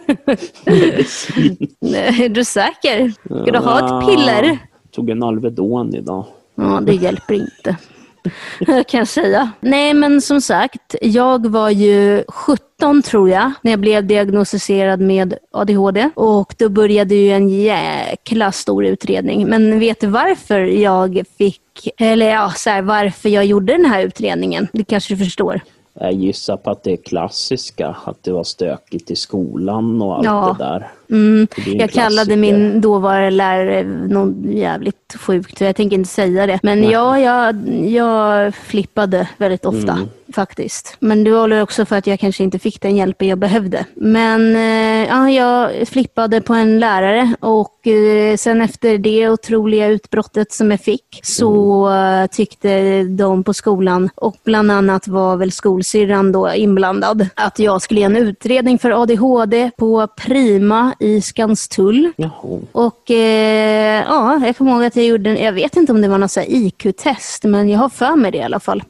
[0.65, 1.57] medicin.
[1.81, 3.13] Nej, är du säker?
[3.25, 4.57] Ska du ha ett piller?
[4.91, 6.25] Tog en Alvedon idag.
[6.55, 7.77] Ja, det hjälper inte.
[8.65, 9.51] kan jag säga.
[9.59, 15.33] Nej, men som sagt, jag var ju 17 tror jag, när jag blev diagnostiserad med
[15.51, 16.09] ADHD.
[16.15, 19.47] Och då började ju en jäkla stor utredning.
[19.47, 24.03] Men vet du varför jag fick, eller ja, så här, varför jag gjorde den här
[24.03, 24.67] utredningen?
[24.73, 25.61] Det kanske du förstår.
[25.99, 30.25] Jag gissar på att det är klassiska, att det var stökigt i skolan och allt
[30.25, 30.55] Ja.
[30.59, 30.87] det där.
[31.11, 36.59] Mm, jag kallade min dåvarande lärare något jävligt sjukt, jag tänker inte säga det.
[36.63, 40.09] Men ja, jag, jag flippade väldigt ofta Mm.
[40.35, 40.95] faktiskt.
[40.99, 43.85] Men det var också för att jag kanske inte fick den hjälpen jag behövde.
[43.95, 50.51] Men eh, ja, jag flippade på en lärare och eh, sen efter det otroliga utbrottet
[50.51, 56.31] som jag fick så eh, tyckte de på skolan och bland annat var väl skolsyrran
[56.31, 62.11] då inblandad att jag skulle ge en utredning för ADHD på Prima i Skanstull.
[62.15, 62.59] Jaha.
[62.71, 66.07] Och eh, ja, jag kommer ihåg att jag gjorde, en- jag vet inte om det
[66.07, 68.83] var något IQ-test, men jag har för mig det i alla fall.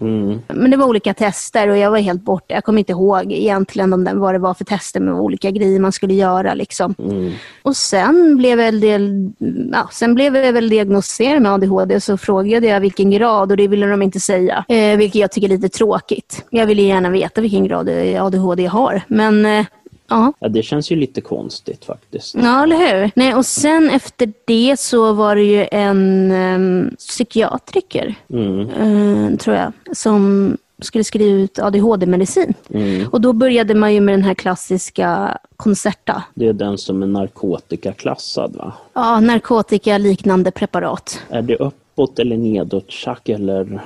[0.00, 0.40] Mm.
[0.48, 2.54] Men det var olika tester och jag var helt borta.
[2.54, 5.80] Jag kommer inte ihåg egentligen om det, vad det var för tester med olika grejer
[5.80, 6.54] man skulle göra.
[6.54, 6.94] Liksom.
[6.98, 7.32] Mm.
[7.62, 9.30] Och sen blev, jag del,
[9.72, 13.68] ja, sen blev jag väl diagnostiserad med ADHD så frågade jag vilken grad och det
[13.68, 14.64] ville de inte säga.
[14.68, 16.44] Eh, vilket jag tycker är lite tråkigt.
[16.50, 17.88] Jag ville gärna veta vilken grad
[18.20, 19.02] ADHD jag har.
[19.08, 19.66] Men eh,
[20.12, 22.34] ja, Ja, det känns ju lite konstigt faktiskt.
[22.34, 23.10] Ja, eller hur?
[23.14, 28.60] Nej, och sen efter det så var det ju en um, psykiatriker, Mm.
[28.70, 32.54] eh, tror jag, som skulle skriva ut ADHD-medicin.
[32.74, 33.08] Mm.
[33.08, 36.22] Och då började man ju med den här klassiska Concerta.
[36.34, 38.72] Det är den som är narkotikaklassad va?
[38.94, 41.20] Ja, narkotika-liknande preparat.
[41.30, 43.80] Är det uppåt eller nedåt tjack eller?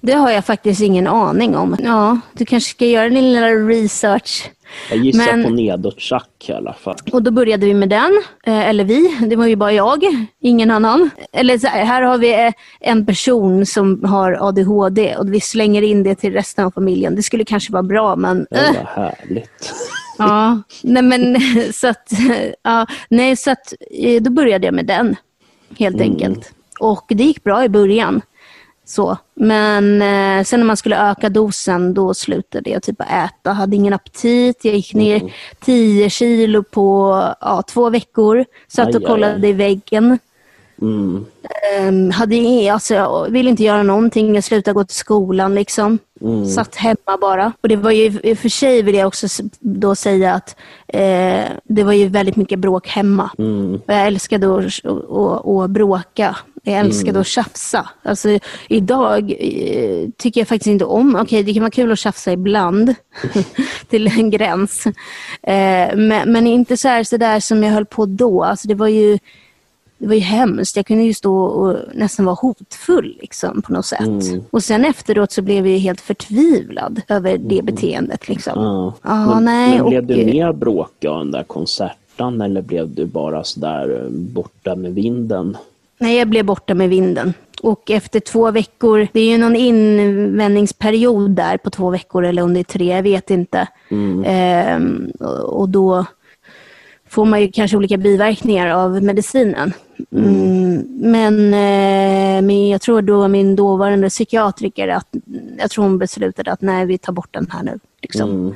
[0.00, 1.76] Det har jag faktiskt ingen aning om.
[1.84, 4.50] Ja, du kanske ska göra din lilla research.
[4.90, 6.96] Jag gissar Men- på nedåt-tjack i alla fall.
[7.12, 10.04] Och då började vi med den, eh, eller vi, det var ju bara jag,
[10.40, 11.10] ingen annan.
[11.32, 15.82] Eller så här, här har vi eh, en person som har ADHD och vi slänger
[15.82, 17.16] in det till resten av familjen.
[17.16, 18.46] Det skulle kanske vara bra men...
[18.50, 19.72] Det var härligt.
[20.18, 21.36] Ja, nej men
[21.72, 22.10] så att,
[22.62, 25.16] ja, nej så att eh, då började jag med den
[25.78, 26.52] helt enkelt.
[26.80, 28.22] Och det gick bra i början.
[28.88, 29.16] Så.
[29.34, 33.52] Men eh, sen när man skulle öka dosen då slutade jag typ äta.
[33.52, 34.64] Hade ingen aptit.
[34.64, 38.44] Jag gick ner 10 kilo på ja, två veckor.
[38.68, 39.48] Satt och aj, kollade aj.
[39.48, 40.18] i väggen.
[40.82, 41.26] Mm.
[41.88, 44.34] Um, hade, alltså, jag ville inte göra någonting.
[44.34, 45.54] Jag slutade gå till skolan.
[45.54, 45.98] Liksom.
[46.20, 46.46] Mm.
[46.46, 47.52] Satt hemma bara.
[47.60, 49.26] Och det var ju, i och för sig vill jag också
[49.60, 53.30] då säga att eh, det var ju väldigt mycket bråk hemma.
[53.38, 53.80] Mm.
[53.86, 56.36] Jag älskade att, att, att, att bråka.
[56.66, 57.88] Jag älskade att tjafsa.
[58.02, 61.16] Alltså, idag eh, tycker jag faktiskt inte om...
[61.16, 62.94] Okej, det kan vara kul att tjafsa ibland.
[63.88, 64.86] till en gräns.
[65.42, 68.44] Eh, men, men inte så, här, så där som jag höll på då.
[68.44, 69.18] Alltså, det var ju...
[69.98, 70.76] Det var ju hemskt.
[70.76, 74.00] Jag kunde ju stå och nästan vara hotfull liksom, på något sätt.
[74.00, 74.44] Mm.
[74.50, 78.28] Och sen efteråt så blev jag helt förtvivlad över det beteendet.
[78.28, 78.52] Liksom.
[78.56, 78.94] Ja.
[79.02, 82.94] Ja, men, nej, men och- blev du mer bråkig av den där konserten eller blev
[82.94, 85.56] du bara sådär eh, borta med vinden?
[85.98, 87.34] Nej, jag blev borta med vinden.
[87.62, 92.54] Och efter två veckor, det är ju någon invändningsperiod där på två veckor eller om
[92.54, 93.68] det är tre, jag vet inte.
[94.24, 95.10] Ehm,
[95.44, 96.06] och då
[97.08, 99.72] får man ju kanske olika biverkningar av medicinen.
[100.12, 105.08] Mm, men, eh, men jag tror då min dåvarande psykiatriker, att,
[105.58, 107.78] jag tror hon beslutade att nej, vi tar bort den här nu.
[108.02, 108.30] Liksom.
[108.30, 108.54] Mm.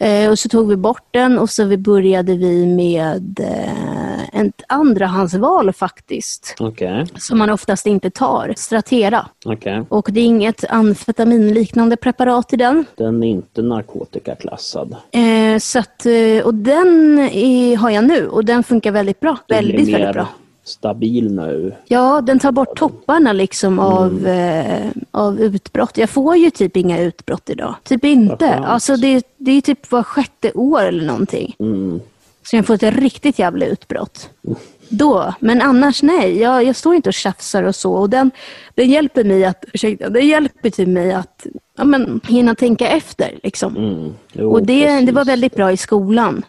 [0.00, 4.62] Eh, och så tog vi bort den och så vi började vi med eh, ett
[4.68, 6.56] andrahandsval faktiskt.
[6.60, 8.54] Okej, Som man oftast inte tar.
[8.56, 9.26] Stratera.
[9.44, 9.82] okej.
[9.88, 12.84] Och det är inget amfetaminliknande preparat i den.
[12.96, 14.96] Den är inte narkotikaklassad.
[15.10, 19.36] Eh, så att, eh, och den är, har jag nu och den funkar väldigt bra.
[19.46, 20.28] Den Väldigt, väldigt bra.
[20.64, 21.74] Stabil nu.
[21.86, 23.86] Ja, den tar bort topparna liksom Mm.
[23.86, 25.96] av, eh, av utbrott.
[25.96, 27.74] Jag får ju typ inga utbrott idag.
[27.84, 28.54] Typ inte.
[28.54, 31.56] Alltså det, det är typ var sjätte år eller någonting.
[31.58, 32.00] Mm.
[32.42, 34.30] Så jag får ett riktigt jävla utbrott.
[34.88, 35.34] Då.
[35.40, 37.92] Men annars nej, jag, jag står inte och tjafsar och så.
[37.92, 38.30] Och den,
[38.74, 41.46] den hjälper mig att, ursäkta, den hjälper till mig att
[41.80, 43.38] ja, men, hinna tänka efter.
[43.42, 43.76] Liksom.
[43.76, 44.14] Mm.
[44.32, 45.22] Jo, och det, det var.
[45.22, 45.26] Mm.
[45.26, 46.44] väldigt bra i skolan.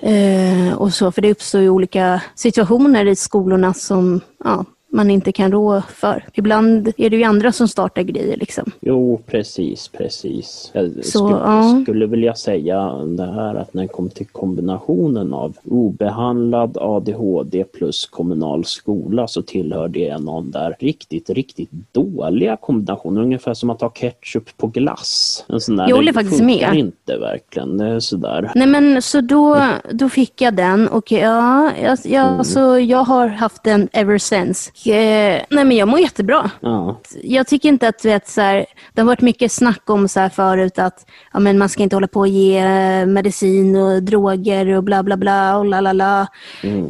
[0.00, 4.64] Eh, och så, för det uppstår ju olika situationer i skolorna som ja,
[4.96, 6.24] man inte kan rå för.
[6.34, 8.36] Ibland är det ju andra som startar grejer.
[8.36, 8.70] Liksom.
[8.80, 10.70] Jo, precis, precis.
[10.74, 11.80] Jag Så, skulle, ja.
[11.82, 18.06] skulle vilja säga det här att när det kom till kombinationen av obehandlad ADHD plus
[18.06, 23.20] kommunal skola så tillhör det en av de där riktigt, riktigt dåliga kombinationer.
[23.22, 25.44] Ungefär som att ha ketchup på glass.
[25.48, 26.78] En sån där, Jag håller det faktiskt funkar med.
[26.78, 27.78] inte verkligen.
[27.78, 28.50] Det är sådär.
[28.54, 33.28] Nej men så då, då fick jag den och ja, jag, jag, så jag har
[33.28, 34.70] haft den ever since.
[34.88, 36.50] Eh, nej men jag mår jättebra.
[36.60, 40.20] Ja, Jag tycker inte att vet, så här, det har varit mycket snack om så
[40.20, 44.02] här förut att ja, men man ska inte hålla på och ge eh, medicin och
[44.02, 46.26] droger och bla bla bla och la la la.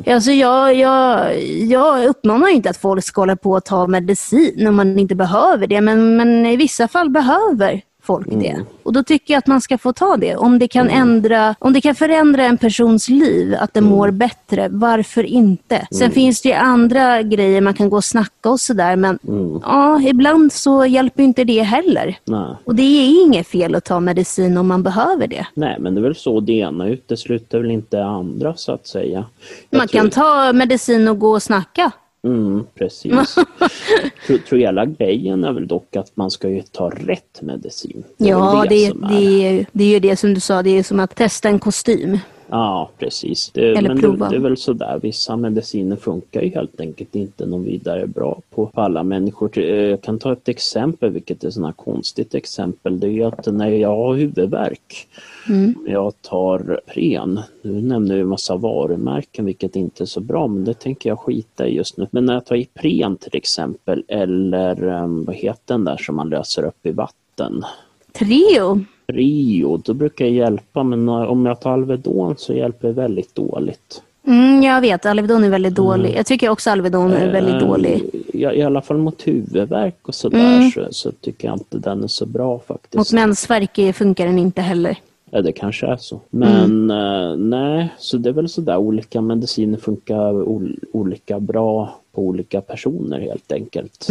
[0.06, 4.76] Alltså jag, jag, jag uppmanar inte att folk ska hålla på och ta medicin om
[4.76, 8.56] man inte behöver det men, men i vissa fall behöver folk det.
[8.82, 10.36] Och då tycker jag att man ska få ta det.
[10.36, 14.68] Om det kan ändra, om det kan förändra en persons liv, att den mår bättre,
[14.70, 15.86] varför inte?
[15.90, 19.18] Sen finns det ju andra grejer man kan gå och snacka och sådär men
[19.62, 22.18] ja, ibland så hjälper inte det heller.
[22.24, 22.54] nej.
[22.64, 25.46] Och det är inget fel att ta medicin om man behöver det.
[25.54, 29.24] Nej, men det är väl så det ena utesluter väl inte andra så att säga.
[29.70, 31.90] Jag Man tror- kan ta medicin och gå och snacka.
[32.26, 33.12] Mm, precis.
[34.46, 38.04] tror, hela grejen är väl dock att man ska ju ta rätt medicin.
[38.18, 40.70] är Ja, det, som är- det, är, det är ju det som du sa, det
[40.78, 42.18] är som att testa en kostym.
[42.50, 43.50] Ja, precis.
[43.54, 44.28] Det, Eller men det, prova.
[44.30, 44.98] det är väl sådär.
[45.02, 49.58] Vissa mediciner funkar ju helt enkelt inte någon vidare bra på, på alla människor.
[49.58, 53.00] Eh, Jag kan ta ett exempel, vilket är här konstigt exempel.
[53.00, 55.08] Det är att när jag har huvudvärk,
[55.48, 55.74] Mm.
[55.86, 57.40] jag tar Pren.
[57.62, 61.66] Nu nämner en massa varumärken, vilket inte är så bra, men det tänker jag skita
[61.68, 62.06] i just nu.
[62.10, 66.28] Men när jag tar Ipren till exempel, eller eh, vad heter den där som man
[66.28, 67.64] löser upp i vatten?
[68.12, 68.80] Treo.
[69.06, 74.02] Rio, då brukar jag hjälpa men om jag tar Alvedon så hjälper det väldigt dåligt.
[74.26, 76.14] Mm, jag vet, Alvedon är väldigt dålig.
[76.16, 78.02] Jag tycker också Alvedon är väldigt Eh, dålig.
[78.34, 82.08] Ja, I alla fall mot huvudvärk och sådär så, så tycker jag inte den är
[82.08, 82.94] så bra faktiskt.
[82.94, 84.96] Mot mensvärk är- funkar den inte heller.
[85.30, 86.20] Ja, det kanske är så.
[86.30, 86.90] Men Mm.
[87.30, 92.60] eh, nej, så det är väl sådär olika mediciner funkar ol- olika bra på olika
[92.60, 94.06] personer helt enkelt.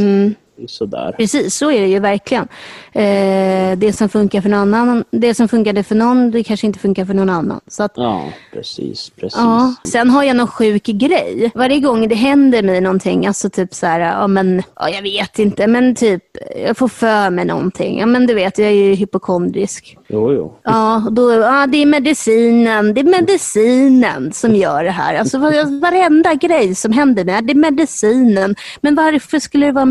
[0.67, 1.11] Sådär.
[1.17, 2.47] Precis, så är det ju verkligen.
[2.93, 6.79] Eh, det, som funkar för någon annan, det som funkade för någon, det kanske inte
[6.79, 7.60] funkar för någon annan.
[7.67, 9.37] Så att, Ja, precis, precis.
[9.39, 9.75] Ja.
[9.83, 11.51] Sen har jag någon sjuk grej.
[11.56, 15.39] Varje gång det händer mig någonting, alltså typ så här, ja men, ja, jag vet
[15.39, 16.23] inte, men typ,
[16.65, 17.99] jag får för mig någonting.
[17.99, 19.97] Ja men du vet, jag är ju hypokondrisk.
[20.08, 20.53] Jo, jo.
[20.63, 25.15] Ja, då, ja, det är medicinen, det är medicinen som gör det här.
[25.15, 28.56] Alltså var- varenda grej som händer mig, det är medicinen.
[28.81, 29.85] Men varför skulle det vara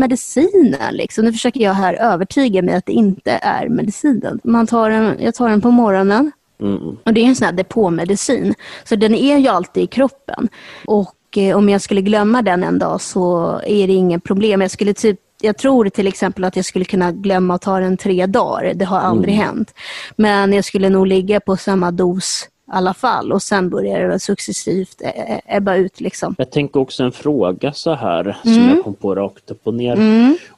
[0.63, 0.95] medicinen?
[0.95, 1.25] Liksom?
[1.25, 4.39] Nu försöker jag här övertyga mig att det inte är medicinen.
[4.43, 6.97] Man tar den, jag tar den på morgonen, Mm.
[7.05, 8.53] och det är en sån här depåmedicin.
[8.83, 10.49] Så den är ju alltid i kroppen.
[10.85, 14.61] Och eh, om jag skulle glömma den en dag så är det inget problem.
[14.61, 17.97] Jag skulle typ jag tror till exempel att jag skulle kunna glömma att ta den
[17.97, 18.73] tre dagar.
[18.75, 19.73] Det har aldrig hänt.
[20.15, 24.19] Men jag skulle nog ligga på samma dos alla fall och sen börjar det väl
[24.19, 26.01] successivt eh, ebba ut.
[26.01, 26.35] Liksom.
[26.37, 28.69] Jag tänker också en fråga så här som Mm.
[28.75, 29.97] jag kom på rakt upp och ner.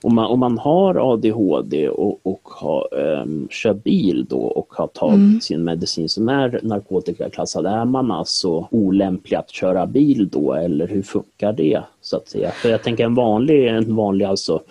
[0.01, 4.87] Om, man, om man har ADHD och, och har, um, kör bil då och har
[4.87, 5.41] tagit Mm.
[5.41, 11.01] sin medicin som är narkotikaklassad, är man alltså olämplig att köra bil då eller hur
[11.01, 11.81] funkar det?
[12.01, 12.51] så att säga?
[12.51, 14.61] För jag tänker en vanlig, en vanlig alltså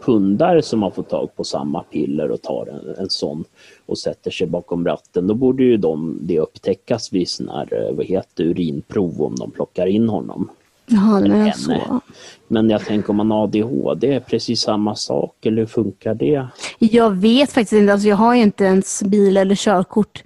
[0.00, 3.44] hundar som har fått tag på samma piller och tar en, en sån
[3.86, 7.96] och sätter sig bakom ratten, då borde ju de, det upptäckas vid sån här, eh,
[7.96, 10.48] vad heter urinprov om de plockar in honom.
[10.86, 12.00] Jaha, den är så.
[12.48, 16.46] Men jag tänker om man har ADHD, är precis samma sak eller hur funkar det?
[16.78, 20.24] Jag vet faktiskt inte, alltså jag har ju inte ens bil eller körkort.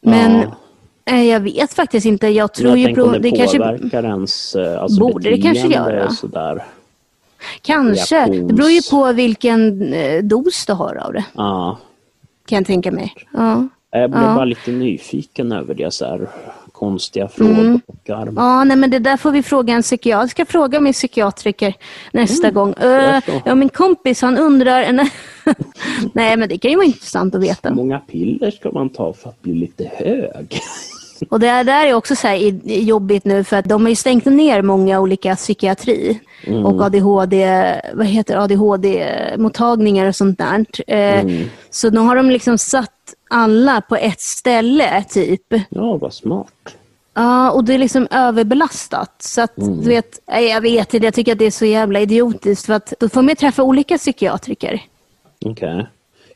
[0.00, 0.40] Men
[1.06, 1.14] Ja.
[1.14, 2.28] eh, jag vet faktiskt inte.
[2.28, 5.42] Jag tror jag ju tänker om det, det kanske, påverkar ens eh, alltså Borde det
[5.42, 6.10] kanske göra.
[6.10, 6.64] sådär.
[7.62, 8.16] kanske.
[8.26, 9.84] Det reaktions- beror ju på vilken
[10.28, 11.24] dos du har av det.
[11.34, 11.78] Ja.
[12.48, 13.14] Kan jag tänka mig.
[13.32, 13.68] Ja.
[13.90, 14.34] Jag blev Ja.
[14.34, 16.28] bara lite nyfiken över det, så här
[16.72, 17.60] konstiga frågor.
[17.60, 17.80] Mm.
[18.36, 18.64] Ja.
[18.64, 20.20] Nej, men det där får vi fråga en psykiater.
[20.20, 21.74] Jag ska fråga min psykiatriker
[22.12, 22.74] nästa gång.
[22.84, 24.92] Uh, ja, min kompis han undrar...
[26.12, 27.68] nej, men det kan ju vara intressant att veta.
[27.68, 30.60] Hur många piller ska man ta för att bli lite hög?
[31.30, 32.28] Och det där är också så
[32.64, 36.20] jobbigt nu för att de har ju stängt ner många olika psykiatri
[36.64, 37.46] och ADHD,
[37.94, 40.64] vad heter ADHD-mottagningar och sånt där.
[40.86, 41.24] Eh,
[41.70, 42.90] Så nu har de liksom satt
[43.30, 45.42] alla på ett ställe typ.
[45.68, 46.52] Ja, vad smart.
[47.14, 49.14] Ja, och det är liksom överbelastat.
[49.18, 52.66] Så att, du vet, jag vet inte, jag tycker att det är så jävla idiotiskt
[52.66, 54.82] för att då får man träffa olika psykiatriker.
[55.44, 55.86] Okej.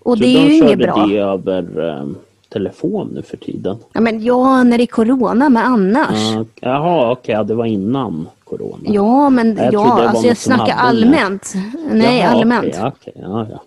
[0.01, 1.07] Och Så det är de ju inget bra.
[1.07, 2.07] det över eh,
[2.53, 3.77] telefon nu för tiden?
[3.93, 6.35] Ja, men ja, när det är corona, men annars.
[6.35, 8.83] Ja, Jaha, okej, ja, det var innan corona.
[8.83, 11.55] Ja, men Jag ja, alltså jag snackar allmänt.
[11.91, 12.75] Nej, Jaha, allmänt.
[12.75, 13.63] Okej, okej, ja, ja.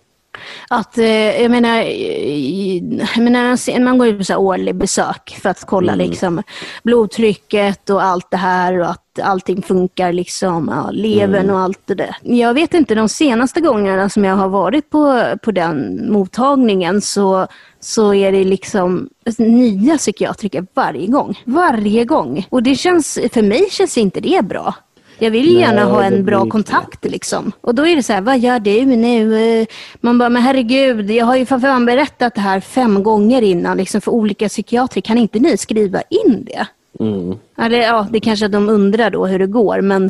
[0.69, 1.77] Att, eh, jag menar,
[3.15, 6.09] jag menar, man går ju på så här årlig besök för att kolla Mm.
[6.09, 6.43] liksom,
[6.83, 11.55] blodtrycket och allt det här och att allting funkar, liksom, ja, levern Mm.
[11.55, 12.15] och allt det där.
[12.21, 17.47] Jag vet inte, de senaste gångerna som jag har varit på, på den mottagningen så,
[17.79, 21.39] så är det liksom nya psykiatriker varje gång.
[21.45, 22.47] Varje gång.
[22.49, 24.73] Och det känns, för mig känns inte det bra.
[25.19, 27.51] Jag vill ju Nej, gärna ha en bra kontakt liksom.
[27.61, 29.59] Och då är det så här, vad gör du nu?
[29.61, 29.67] Eh,
[30.01, 33.77] Man bara, men herregud, jag har ju för fan berättat det här fem gånger innan
[33.77, 35.01] liksom för olika psykiatrer.
[35.01, 36.67] Kan inte ni skriva in det?
[36.99, 37.37] Mm.
[37.57, 40.09] Eller, ja, det kanske att de undrar då hur det går, men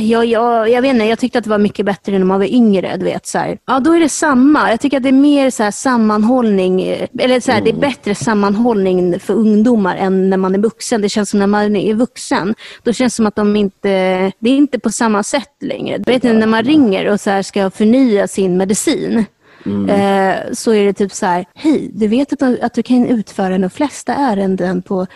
[0.00, 2.46] jag, jag, jag vet inte, jag tyckte att det var mycket bättre när man var
[2.46, 2.96] yngre.
[2.96, 3.58] Du vet, så här.
[3.66, 4.70] Ja, då är det samma.
[4.70, 6.82] Jag tycker att det är mer så här, sammanhållning,
[7.18, 11.02] eller så här, det är bättre sammanhållning för ungdomar än när man är vuxen.
[11.02, 13.88] Det känns som när man är vuxen, då känns det som att de inte,
[14.38, 15.98] det är inte på samma sätt längre.
[15.98, 19.24] Du vet, när man ringer och så här, ska förnya sin medicin,
[19.88, 23.06] Eh, så är det typ så här, hej, du vet att, du- att du kan
[23.06, 25.06] utföra de flesta ärenden på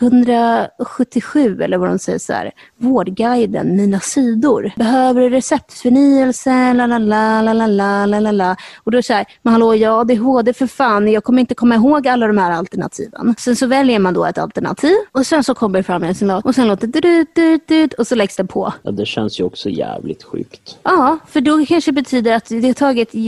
[0.00, 4.72] 177, eller vad de säger så här, Vårdguiden, mina sidor.
[4.76, 6.72] Behöver du receptförnyelse?
[6.74, 8.56] La, la, la, la, la, la, la, la.
[8.84, 11.40] Och då är det så här, men hallå, jag har ADHD för fan, jag kommer
[11.40, 13.34] inte komma ihåg alla de här alternativen.
[13.38, 16.28] Sen så väljer man då ett alternativ och sen så kommer det fram en sin
[16.28, 17.26] låt och sen låter det
[17.68, 18.72] dut, och så läggs den på.
[18.82, 20.78] Ja, det känns ju också jävligt sjukt.
[20.82, 23.20] Ja, för då kanske det betyder att det har tagit, eh,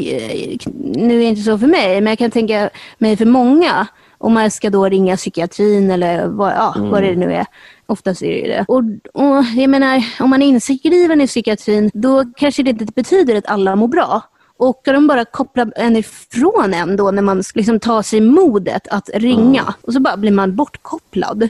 [0.96, 3.86] nu är det inte så för mig, men jag kan tänka mig för många,
[4.18, 7.46] om man ska då ringa psykiatrin eller vad, ja, vad det nu är.
[7.86, 8.64] Oftast är det ju det.
[8.68, 8.82] Och,
[9.14, 13.46] och jag menar, om man är inskriven i psykiatrin, då kanske det inte betyder att
[13.46, 14.22] alla mår bra.
[14.58, 18.88] Och ska de bara koppla en ifrån en då när man liksom tar sig modet
[18.88, 21.48] att ringa och så bara blir man bortkopplad.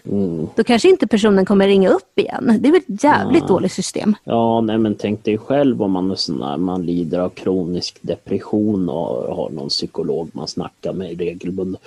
[0.55, 2.59] Då kanske inte personen kommer ringa upp igen.
[2.61, 4.14] Det är väl ett jävligt dåligt system.
[4.25, 9.37] Ja, nej men tänk dig själv om man, sån man lider av kronisk depression och
[9.37, 11.81] har någon psykolog man snackar med regelbundet.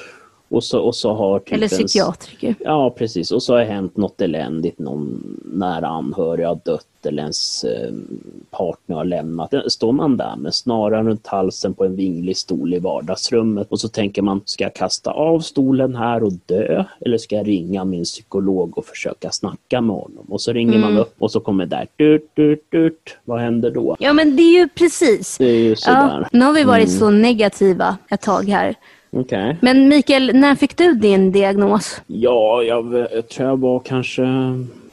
[0.49, 2.55] Och så, och så har typ Eller ens- psykiatriker.
[2.59, 3.31] Ja, precis.
[3.31, 4.79] Och så har det hänt något eländigt.
[4.79, 5.23] Någon
[5.53, 7.93] nära anhörig har dött eller ens eh,
[8.51, 9.53] partner har lämnat.
[9.67, 13.87] Står man där med snaran runt halsen på en vinglig stol i vardagsrummet och så
[13.87, 16.83] tänker man, ska jag kasta av stolen här och dö?
[17.01, 20.25] Eller ska jag ringa min psykolog och försöka snacka med honom?
[20.29, 23.17] Och så ringer man upp och så kommer där, dut, dut, dut.
[23.25, 23.95] Vad händer då?
[23.99, 25.37] Ja men det är ju precis.
[25.37, 26.19] Det är ju sådär.
[26.21, 28.75] Ja, nu har vi varit så negativa ett tag här.
[29.11, 29.57] Okej.
[29.61, 32.01] Men Mikael, när fick du din diagnos?
[32.07, 34.21] Ja, jag, jag tror jag var kanske,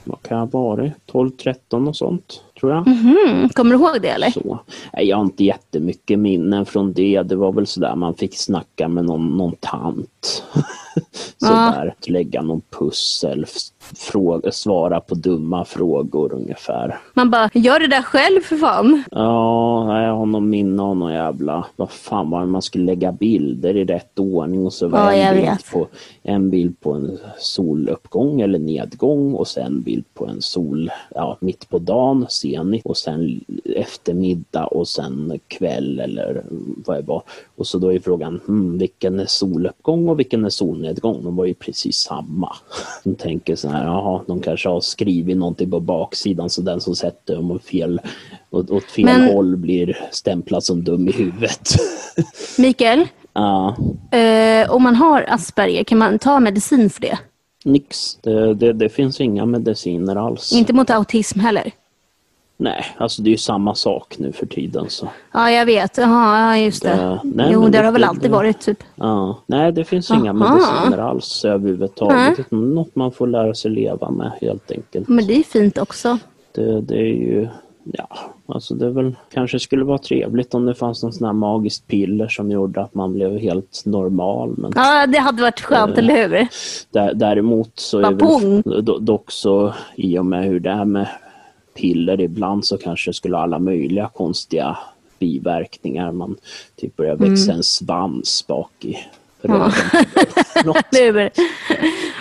[0.04, 0.92] vad kan jag ha varit?
[1.12, 2.86] 12-13 och sånt, tror jag.
[2.86, 4.30] Mm, kommer du ihåg det eller?
[4.30, 4.58] Så.
[4.92, 7.22] Jag har inte jättemycket minnen från det.
[7.22, 10.44] Det var väl sådär man fick snacka med någon, någon tant.
[11.38, 13.46] sådär, lägga någon pussel,
[13.96, 16.98] fråga, svara på dumma frågor ungefär.
[17.14, 19.04] Man bara, gör det där själv för fan.
[19.10, 23.76] Ja, jag har någon minne av någon jävla, vad fan var man skulle lägga bilder
[23.76, 25.70] i rätt ordning och så var Ja, en, bild vet.
[25.70, 25.86] på,
[26.22, 31.36] en bild på en soluppgång eller nedgång och sen en bild på en sol, ja,
[31.40, 36.44] mitt på dagen, senigt och sen eftermiddag och sen kväll eller
[36.86, 37.22] vad det var.
[37.56, 41.05] Och så då är frågan, hmm, vilken är soluppgång och vilken är solnedgång?
[41.12, 42.56] De var ju precis samma.
[43.04, 46.96] De tänker så här, jaha, de kanske har skrivit någonting på baksidan så den som
[46.96, 48.00] sätter dem åt fel,
[48.50, 51.68] åt, åt fel Men- håll blir stämplad som dum i huvudet.
[52.58, 53.76] Mikael, ja,
[54.18, 57.18] eh, om man har Asperger, kan man ta medicin för det?
[57.64, 58.18] nix.
[58.22, 60.52] Det, det, det finns inga mediciner alls.
[60.52, 61.70] Inte mot autism heller?
[62.58, 64.84] Nej, alltså det är ju samma sak nu för tiden.
[64.88, 65.08] Så.
[65.32, 65.96] Ja, jag vet.
[65.98, 66.96] Ja, just det.
[67.02, 68.82] Ja, nej, jo, det det- har väl det- alltid det- varit typ.
[68.94, 69.38] Ja.
[69.46, 70.54] Nej, det finns inga Aha.
[70.54, 72.38] mediciner alls överhuvudtaget.
[72.38, 75.08] utan Något man får lära sig leva med helt enkelt.
[75.08, 76.18] Men det är fint också.
[76.54, 77.48] Det, det är ju,
[77.84, 78.08] ja,
[78.46, 81.86] alltså det är väl, kanske skulle vara trevligt om det fanns någon sån här magiskt
[81.86, 84.54] piller som gjorde att man blev helt normal.
[84.58, 86.48] Men Ja, det hade varit skönt, eller hur?
[86.90, 91.08] där, däremot så är väl, do- dock så i och med hur det är med
[91.76, 94.76] piller ibland så kanske skulle alla möjliga konstiga
[95.18, 96.12] biverkningar.
[96.12, 96.36] Man
[96.76, 97.56] typ börjar växa Mm.
[97.56, 98.96] en svans bak i
[99.42, 99.70] röven.
[100.92, 101.30] Hur?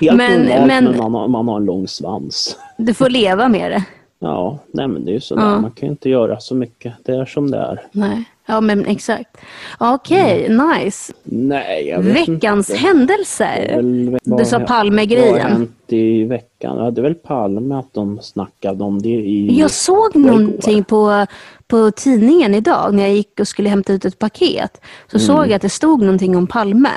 [0.02, 2.58] helt Men- normalt men- men man har, man har en lång svans.
[2.78, 3.84] Du får leva med det.
[4.20, 5.44] Ja, nej men det är ju sådär.
[5.44, 5.60] Ja.
[5.60, 6.94] Man kan ju inte göra så mycket.
[7.04, 7.82] Det är som det är.
[7.92, 8.24] Nej.
[8.46, 9.38] Ja, men exakt.
[9.78, 11.14] Okej, nice.
[11.24, 12.82] Nej, jag vet Veckans inte.
[12.82, 13.82] händelser.
[14.24, 15.72] Du sa Palmegrejen.
[15.88, 16.78] i veckan?
[16.78, 19.60] Ja, det är väl Palme att de snackade om det i...
[19.60, 21.26] Jag såg någonting på,
[21.68, 24.82] på tidningen idag när jag gick och skulle hämta ut ett paket.
[25.12, 26.90] Så såg jag att det stod någonting om Palme.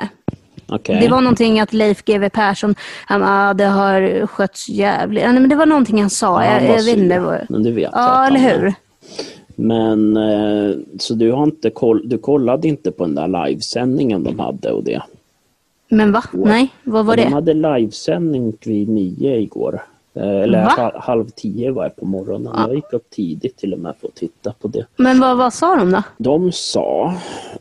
[0.67, 0.99] Okej.
[1.01, 2.75] Det var någonting att Leif GW Persson,
[3.05, 5.23] han, ah, det har skötts jävligt.
[5.23, 6.43] Nej, men det var någonting han sa.
[6.43, 7.45] Ja, jag, han var jag vet inte.
[7.49, 8.73] Men det vet jag Ja, eller han är.
[9.61, 14.39] Men eh, så du har inte koll, du kollade inte på den där livesändningen de
[14.39, 15.01] hade och det?
[15.89, 16.23] Men va?
[16.33, 17.29] Nej, vad var De det?
[17.29, 19.81] hade livesändning vid nio igår.
[20.13, 20.91] Eh, Eller Va?
[20.95, 22.53] halv, tio var jag på morgonen.
[22.55, 24.85] Jag gick upp tidigt till och med för att titta på det.
[24.95, 26.03] Men vad, vad sa de då?
[26.17, 27.13] De sa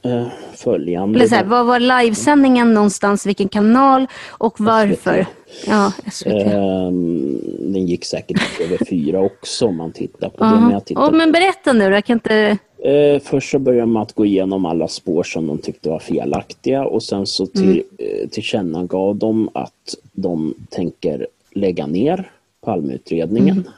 [0.02, 1.18] eh, följande.
[1.18, 5.26] Eller så här, vad var livesändningen någonstans, vilken kanal och varför?
[5.66, 6.26] Ja, SVT.
[6.26, 10.50] Ehm, den gick säkert på TV4 också om man tittar på det.
[10.50, 12.58] Men jag tittar Åh, men berätta nu, jag kan inte...
[12.84, 16.84] Eh, först så började man att gå igenom alla spår som de tyckte var felaktiga
[16.84, 22.30] och sen så till, eh, tillkännagav de att de tänker lägga ner
[22.60, 23.68] Palmeutredningen.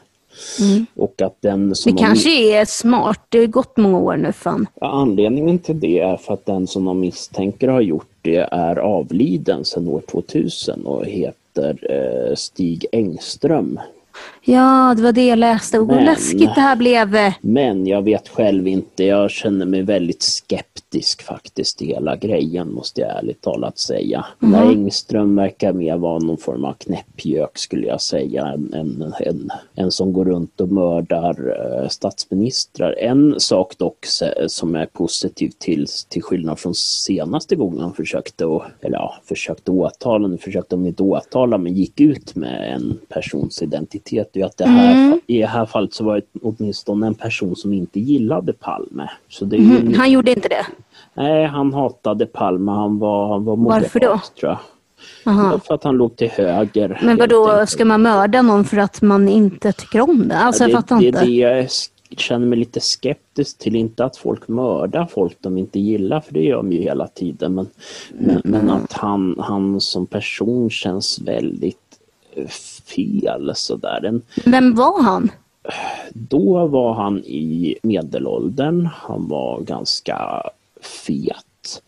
[0.95, 4.33] Och att den som Det de- kanske är smart, det har gått många år nu
[4.33, 4.67] fan.
[4.81, 8.77] Ja, anledningen till det är för att den som de misstänker har gjort det är
[8.77, 13.81] avliden sedan år 2000 och heter eh, Stig Engström.
[14.43, 15.79] Ja, det var det jag läste.
[15.79, 17.17] Och Men- läskigt det här blev.
[17.41, 23.01] Men jag vet själv inte, jag känner mig väldigt skeptisk faktiskt till hela grejen måste
[23.01, 24.27] jag ärligt talat säga.
[24.43, 24.69] Mm.
[24.69, 28.47] Engström verkar mer vara någon form av knäppjök skulle jag säga.
[28.47, 31.37] En, en, en, en som går runt och mördar
[31.83, 32.93] eh, statsministrar.
[32.99, 34.07] En sak dock
[34.47, 39.71] som är positiv till, till skillnad från senaste gången han försökte, å- eller ja, försökte
[39.71, 44.10] åtala, nu försökte de inte åtala men gick ut med en persons identitet.
[44.19, 47.57] Är ju att det här, I det här fallet så var det åtminstone en person
[47.57, 49.11] som inte gillade Palme.
[49.29, 50.67] Så det är Mm, han gjorde inte det.
[51.15, 52.73] Nej, han hatade Palme.
[52.73, 54.21] Han var, han var moderat, Varför då?
[54.41, 54.59] tror jag.
[55.27, 55.61] Aha.
[55.67, 57.01] För att han låg till höger.
[57.03, 60.37] Men vad då ska man mörda någon för att man inte tycker om det?
[60.39, 61.19] Alltså jag det, fattar det inte.
[61.21, 61.69] är det jag
[62.19, 63.77] känner mig lite skeptisk till.
[63.77, 67.55] Inte att folk mördar folk de inte gillar, för det gör de ju hela tiden.
[67.55, 67.67] Men,
[68.13, 68.75] men, men Mm.
[68.75, 71.77] att han, han som person känns väldigt
[72.37, 72.47] eh,
[72.95, 74.05] fel sådär.
[74.05, 75.31] En, Vem var han?
[76.15, 78.89] Då var han i medelåldern.
[78.93, 80.43] Han var ganska
[80.81, 81.83] fet.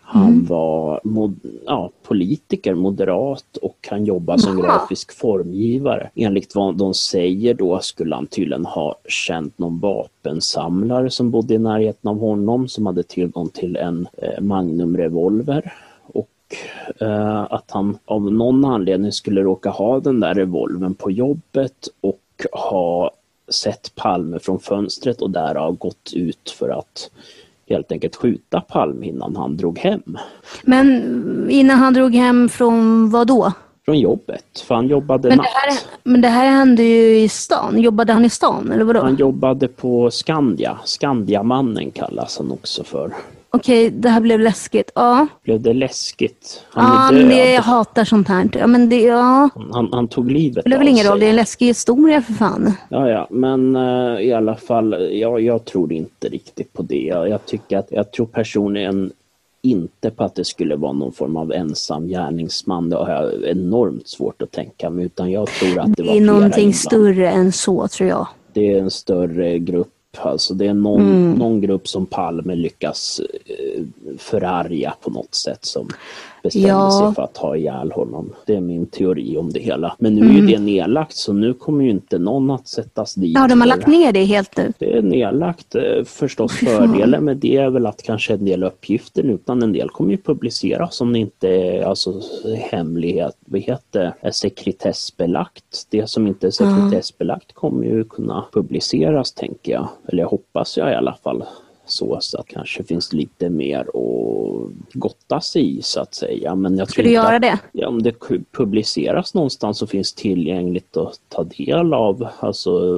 [0.00, 4.66] Han var mod, ja, politiker, moderat och han jobbade som Jaha.
[4.66, 6.10] grafisk formgivare.
[6.14, 11.58] Enligt vad de säger då skulle han tydligen ha känt någon vapensamlare som bodde i
[11.58, 15.72] närheten av honom som hade tillgång till en eh, Magnum-revolver.
[15.72, 15.91] Och
[17.00, 22.18] eh, att han av någon anledning skulle råka ha den där revolvern på jobbet och
[22.52, 23.10] ha
[23.52, 27.10] sett Palme från fönstret och därav gått ut för att
[27.68, 30.18] helt enkelt skjuta Palme innan han drog hem
[30.62, 33.52] Men innan han drog hem från vad då?
[33.84, 34.60] från jobbet.
[34.66, 35.46] För han jobbade Men natt.
[35.46, 37.78] det, här, men det här hände ju i stan.
[37.80, 39.00] Jobbade han i stan eller vadå?
[39.00, 40.78] Han jobbade på Skandia.
[40.84, 43.12] Skandiamannen kallas han också för.
[43.54, 44.90] Okej, det här blev läskigt.
[44.94, 46.64] Ja, Blev det läskigt?
[46.74, 48.48] ja Han är men det, jag hatar sånt här.
[48.52, 49.48] Ja, men det, ja.
[49.72, 52.32] Han, han tog livet Det spelar väl ingen roll, det är en läskig historia för
[52.32, 52.72] fan.
[52.88, 57.02] Ja, ja, men eh, i alla fall, ja, jag tror inte riktigt på det.
[57.02, 59.12] Jag, jag tycker att, jag tror personligen
[59.62, 62.90] inte på att det skulle vara någon form av ensam gärningsman.
[62.90, 66.14] Det har jag enormt svårt att tänka mig, utan jag tror att det, Det var
[66.16, 66.72] är någonting inblandade.
[66.72, 68.26] större än så tror jag.
[68.52, 69.91] Det är en större grupp.
[70.18, 71.32] Alltså det är någon, Mm.
[71.32, 73.82] någon grupp som Palme lyckas eh,
[74.18, 75.88] förarga på något sätt som
[76.42, 76.90] bestämde Ja.
[77.06, 78.32] sig för att ha ihjäl honom.
[78.46, 79.94] Det är min teori om det hela.
[79.98, 80.36] Men nu är Mm.
[80.36, 83.34] ju det nedlagt så nu kommer ju inte någon att sättas dit.
[83.38, 84.72] Ja, de har lagt ner det helt nu.
[84.78, 85.74] det är nedlagt.
[85.74, 89.72] Eh, Förstås fördelen med det är väl att kanske en del uppgifter nu, utan en
[89.72, 92.20] del kommer ju publiceras om det inte är alltså,
[92.70, 95.86] hemlighet, vad heter är sekretessbelagt.
[95.90, 99.88] Det som inte är sekretessbelagt kommer ju kunna publiceras tänker jag.
[100.08, 101.44] Eller jag hoppas jag i alla fall
[101.92, 106.54] så, så att kanske finns lite mer att gotta sig i så att säga.
[106.54, 107.58] Men jag Ska tror du göra att- det?
[107.72, 108.14] Ja, om det
[108.52, 112.96] publiceras någonstans och finns tillgängligt att ta del av, alltså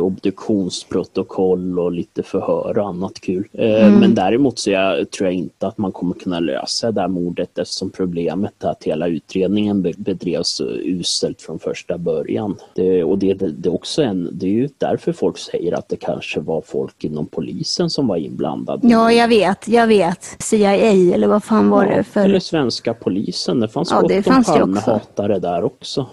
[0.69, 3.49] obduktionsprotokoll och lite förhör och annat kul.
[3.53, 4.01] Eh, Mm.
[4.01, 7.59] Men däremot så jag, tror jag inte att man kommer kunna lösa det här mordet
[7.59, 12.57] eftersom problemet är att hela utredningen be- bedrevs så uselt från första början.
[12.75, 16.41] Det, och det, det, också en, det är ju därför folk säger att det kanske
[16.41, 18.84] var folk inom polisen som var inblandade.
[18.87, 20.37] Ja, jag vet, jag vet.
[20.39, 20.75] CIA
[21.15, 22.21] eller vad fan var Ja, det för...
[22.21, 23.61] Eller svenska polisen.
[23.61, 24.49] Det fanns Ja, gott det om fanns.
[24.49, 24.59] Mm.
[24.61, 26.07] Palmehatare där också.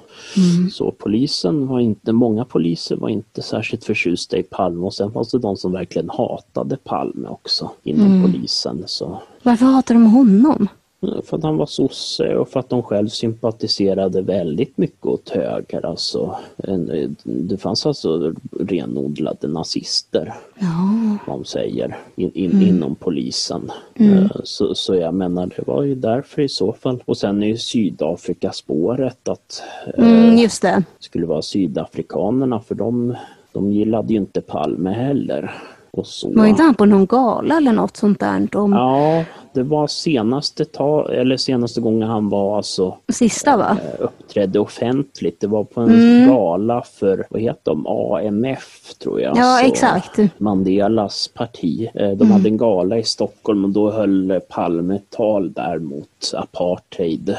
[0.72, 5.32] Så polisen var inte, många poliser var inte särskilt förtjusta i Palme och sen fanns
[5.32, 8.24] det de som verkligen hatade Palme också inom Mm.
[8.32, 8.84] polisen.
[8.86, 10.68] Så, Varför hatar de honom?
[11.26, 15.86] För att han var sosse och för att de själv sympatiserade väldigt mycket åt höger.
[15.86, 22.68] Alltså, en, det fanns alltså renodlade nazister Ja, de säger, in, in, Mm.
[22.68, 23.72] inom polisen.
[23.95, 27.04] Eh, Så, så jag menar, det var ju därför i så fall.
[27.06, 29.64] Och sen är ju Sydafrikaspåret att
[29.97, 30.84] eh, mm, just det.
[30.99, 33.16] skulle vara sydafrikanerna för de,
[33.52, 35.54] de gillade ju inte Palme heller.
[35.91, 36.32] Och så.
[36.34, 38.47] Var inte han på någon gala eller något sånt där?
[38.56, 39.24] Om Ja,
[39.54, 43.78] det var senaste, ta, eller senaste gången han var alltså sista va?
[43.84, 45.39] eh, uppträdde offentligt.
[45.39, 46.30] Det var på en Mm.
[46.30, 49.38] gala för, vad heter de, AMF tror jag.
[49.38, 50.18] Ja, Så exakt.
[50.18, 50.30] Mm.
[50.38, 51.89] Mandelas parti.
[51.93, 57.36] Eh, De hade en gala i Stockholm och då höll Palme tal där mot apartheid.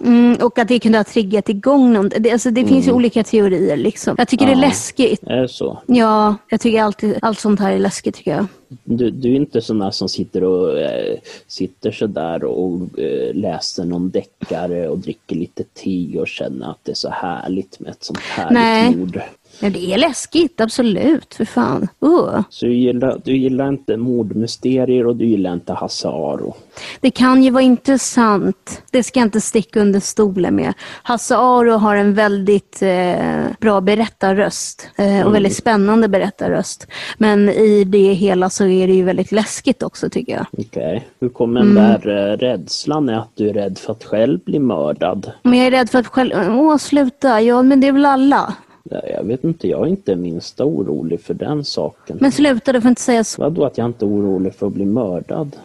[0.00, 2.08] Mm, och att det kunde ha triggat igång någon.
[2.18, 4.14] Det, alltså, det finns ju olika teorier liksom.
[4.18, 4.62] Jag tycker det är Mm.
[4.62, 4.68] Ja.
[4.68, 5.22] läskigt.
[5.22, 5.78] Är det så?
[5.86, 8.46] Ja, jag tycker alltid, allt sånt här är läskigt tycker jag.
[8.84, 13.84] Du, du är inte sån där som sitter och eh, sitter sådär och eh, läser
[13.84, 18.04] någon deckare och dricker lite te och känner att det är så härligt med ett
[18.04, 18.96] sånt härligt Nej.
[18.96, 19.20] mord.
[19.60, 21.34] Ja, det är läskigt, absolut.
[21.34, 21.88] För fan.
[22.04, 22.42] Uh.
[22.50, 26.54] Så du gillar, du gillar inte mordmysterier och du gillar inte Hasse Aro.
[27.00, 28.82] Det kan ju vara intressant.
[28.90, 30.74] Det ska jag inte sticka under stolen med.
[31.02, 36.86] Hasse Aro har en väldigt eh, bra berättarröst eh, och väldigt spännande berättarröst.
[37.18, 40.46] Men i det hela så är det ju väldigt läskigt också tycker jag.
[40.58, 41.08] Okej.
[41.20, 41.74] Hur kommer Mm.
[41.74, 45.32] den där eh, rädslan är att du är rädd för att själv bli mördad?
[45.42, 46.32] Men jag är rädd för att själv...
[46.60, 47.40] Åh, sluta.
[47.40, 48.54] Ja, men det är väl alla.
[48.90, 52.18] Ja, Jag vet inte, jag är inte minsta orolig för den saken.
[52.20, 53.42] Men sluta, du får inte säga så.
[53.42, 55.56] Vadå att jag inte är orolig för att bli mördad?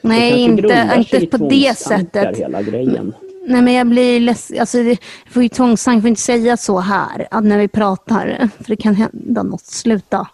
[0.00, 2.38] Nej, inte, inte på det sättet.
[2.38, 3.14] hela grejen.
[3.46, 4.60] Nej, men jag blir ledsen.
[4.60, 4.88] Alltså, det-
[5.24, 5.96] jag får ju tvångstank.
[5.96, 8.48] Jag får inte säga så här att när vi pratar.
[8.58, 9.66] För det kan hända något.
[9.66, 10.26] Sluta.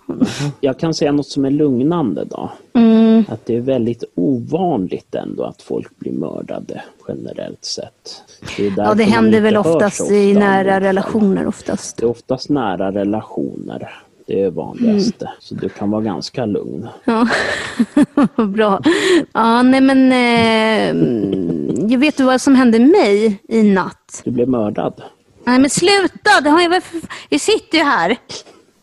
[0.60, 2.50] Jag kan säga något som är lugnande då.
[2.74, 3.24] Mm.
[3.28, 8.22] Att det är väldigt ovanligt ändå att folk blir mördade generellt sett.
[8.56, 11.96] Det Ja, det händer väl oftast ofta i nära relationer oftast.
[11.96, 14.02] Det är oftast nära relationer.
[14.30, 15.24] Det är vanligaste.
[15.24, 15.36] Mm.
[15.40, 16.88] Så du kan vara ganska lugn.
[17.04, 17.28] Ja,
[18.44, 18.82] bra.
[19.32, 20.12] Ja, nej men...
[20.12, 24.22] Eh, jag vet du vad som hände mig i natt?
[24.24, 25.02] Du blev mördad.
[25.44, 26.40] Nej men sluta!
[26.42, 26.82] Det har jag,
[27.28, 28.16] jag sitter ju här.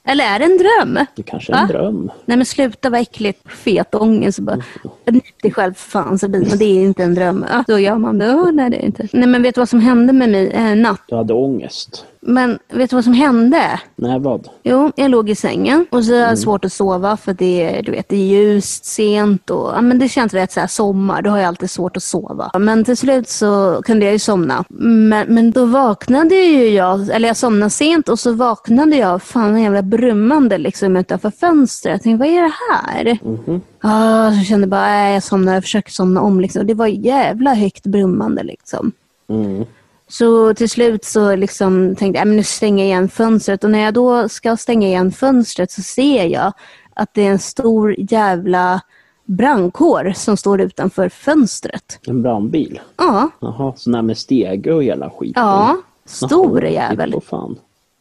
[0.08, 1.06] Eller är det en dröm?
[1.16, 1.74] Det kanske är en Va?
[1.74, 2.12] dröm.
[2.26, 3.52] Nej men sluta vad äckligt.
[3.52, 4.40] Fet ångest.
[4.40, 4.62] Bara,
[5.06, 7.46] nyp dig själv för fan men det är inte en dröm.
[7.68, 8.52] Då gör man det.
[8.52, 9.08] Nej det är inte.
[9.14, 11.02] Nej men vet du vad som hände med mig eh, natt?
[11.08, 12.06] Du hade ångest.
[12.22, 13.80] Men vet du vad som hände?
[13.96, 14.48] Nej, vad?
[14.64, 17.84] Jo, jag låg i sängen och så är det svårt att sova för det är,
[17.84, 21.22] du vet, det är ljust, sent och ja, men det känns rätt så här sommar.
[21.22, 22.52] Då har jag alltid svårt att sova.
[22.60, 24.64] Men till slut så kunde jag ju somna.
[24.70, 29.56] Men, men då vaknade ju jag, eller jag somnade sent och så vaknade jag fan
[29.56, 31.92] en jävla brummande liksom utanför fönstret.
[31.94, 33.18] Jag tänkte, vad är det här?
[33.24, 33.62] Mhm.
[33.82, 36.68] Ah, så kände jag bara, äh, jag somnar, jag försöker somna om liksom.
[36.68, 38.92] Det var jävla högt brummande liksom.
[39.30, 39.66] Mm.
[40.10, 43.64] Så till slut så liksom tänkte jag, "Nej, men nu stänger jag igen fönstret.
[43.64, 46.54] Och när jag då ska stänga igen fönstret så ser jag
[46.94, 48.82] att det är en stor jävla
[49.26, 52.00] brandkår som står utanför fönstret.
[52.08, 52.80] En brandbil?
[52.98, 55.44] Ja, Jaha, sån där med stege och hela skiten?
[55.44, 55.76] ja.
[56.06, 57.22] Stor Jaha, jävel.
[57.30, 57.56] fan.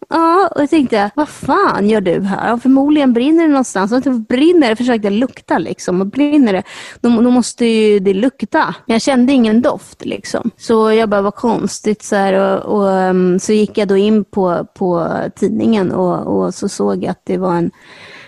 [0.09, 2.49] Ja, och jag tänkte, vad fan gör du här?
[2.49, 3.93] Ja, förmodligen brinner det någonstans.
[3.93, 6.01] Och inte brinner det försökte jag lukta liksom.
[6.01, 6.63] Och brinner det,
[7.01, 8.75] då, då måste ju det lukta.
[8.87, 10.51] Jag kände ingen doft liksom.
[10.57, 12.03] Så jag bara, vad konstigt.
[12.03, 16.55] Så, här, och, och, um, så gick jag då in på, på tidningen och, och
[16.55, 17.71] så såg jag att det var en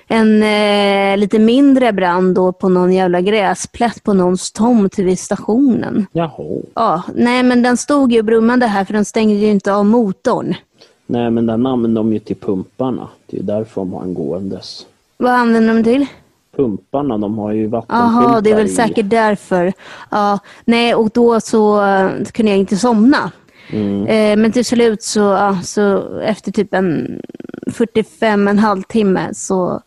[0.08, 6.06] en eh, lite mindre brand då på någon jävla gräsplätt på någons tomt vid stationen.
[6.12, 6.62] Jaha.
[6.74, 10.54] Ja, nej men den stod ju brummande här för den stängde ju inte av motorn.
[11.10, 13.08] Nej, men den använder de ju till pumparna.
[13.26, 14.86] Det är därför de har en gåendes.
[15.16, 16.06] Vad använder de till?
[16.56, 18.68] Pumparna, de har ju vattenpumpar Jaha, det är väl i.
[18.68, 19.72] säkert därför.
[20.10, 23.32] Ja, nej, och då så eh, kunde jag inte somna.
[23.70, 24.06] Mm.
[24.06, 27.20] Eh, men till slut så, ja, så efter typ en
[27.72, 29.82] 45, en halvtimme så,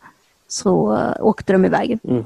[0.48, 1.98] så eh, åkte de iväg.
[2.02, 2.24] Mhm.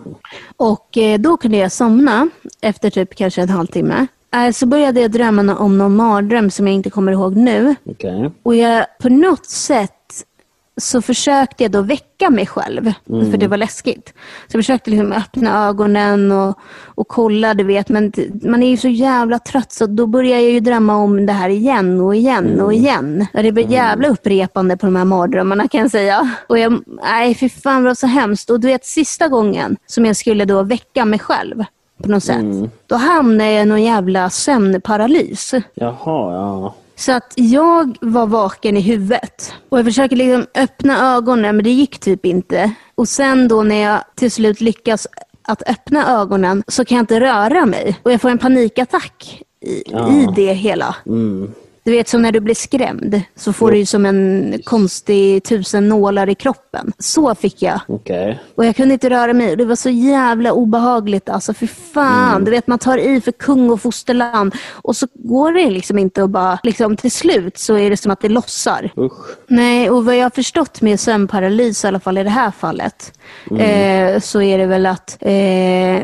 [0.56, 2.28] Och eh, då kunde jag somna
[2.60, 4.06] efter typ kanske en halvtimme.
[4.34, 7.74] Eh, så började jag drömma om någon mardröm som jag inte kommer ihåg nu.
[7.84, 8.30] Okej.
[8.42, 9.92] Och jag, på något sätt
[10.80, 14.08] så försökte jag då väcka mig själv, för det var läskigt.
[14.48, 17.88] Så jag försökte liksom öppna ögonen och, och kolla, du vet.
[17.88, 18.12] Men
[18.42, 21.48] man är ju så jävla trött så då börjar jag ju drömma om det här
[21.48, 23.26] igen och igen och igen.
[23.34, 26.30] Och det blir jävla upprepande på de här mardrömmarna kan jag säga.
[26.48, 28.50] Och jag, nej fy fan vad så hemskt.
[28.50, 31.64] Och du vet sista gången som jag skulle då väcka mig själv
[32.02, 32.44] på något sätt.
[32.86, 35.54] Då hamnade jag i någon jävla sömnparalys.
[35.74, 35.94] Jaha,
[36.34, 36.74] ja.
[36.98, 39.52] Så att jag var vaken i huvudet.
[39.68, 42.70] Och jag försöker liksom öppna ögonen men det gick typ inte.
[42.94, 45.06] Och sen då när jag till slut lyckas
[45.42, 48.00] att öppna ögonen så kan jag inte röra mig.
[48.02, 50.12] Och jag får en panikattack i, Ja.
[50.12, 50.96] i det hela.
[51.06, 51.52] Mm.
[51.86, 55.88] Du vet som när du blir skrämd så får du ju som en konstig tusen
[55.88, 56.92] nålar i kroppen.
[56.98, 57.80] Så fick jag.
[57.88, 58.40] Okej.
[58.54, 59.56] Och jag kunde inte röra mig.
[59.56, 61.28] Det var så jävla obehagligt.
[61.28, 62.44] Alltså för fan.
[62.44, 64.54] Du vet man tar i för kung och fosterland.
[64.70, 68.12] Och så går det liksom inte att bara, liksom till slut så är det som
[68.12, 68.90] att det lossar.
[68.98, 69.36] Usch.
[69.46, 73.18] Nej, och vad jag har förstått med sömnparalys, i alla fall i det här fallet,
[73.58, 76.02] eh, så är det väl att eh,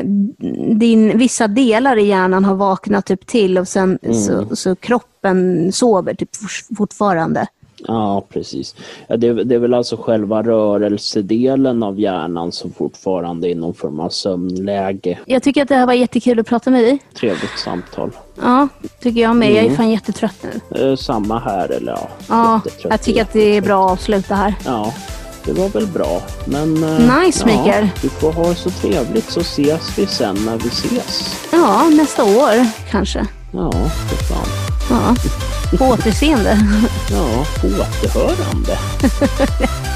[0.75, 5.12] din, vissa delar i hjärnan har vaknat typ till och sen så, så kroppen
[5.73, 6.29] sover typ
[6.77, 7.47] fortfarande.
[7.87, 8.75] Ja, precis.
[9.07, 13.55] Ja, det, är- det är väl alltså själva rörelsedelen av hjärnan som fortfarande är i
[13.55, 15.19] någon form av sömnläge.
[15.25, 16.99] Jag tycker att det här var jättekul att prata med dig.
[17.19, 18.11] Trevligt samtal.
[18.41, 18.67] Ja,
[18.99, 19.51] tycker jag med.
[19.51, 20.79] Jag är fan jättetrött nu.
[20.89, 22.09] Eh, samma här, eller ja.
[22.29, 24.55] Ja, jag tycker att det är bra att avsluta här.
[24.65, 24.93] Ja,
[25.45, 26.21] det var väl bra.
[26.47, 26.83] Men...
[26.83, 27.89] eh, Nice, ja, Mikael.
[28.01, 31.35] Du får ha det så trevligt så ses vi sen när vi ses.
[31.51, 33.27] Ja, nästa år kanske.
[33.51, 34.62] Ja, för fan.
[34.93, 35.15] Ja.
[35.77, 36.59] På återseende.
[37.11, 38.77] Ja, på återhörande.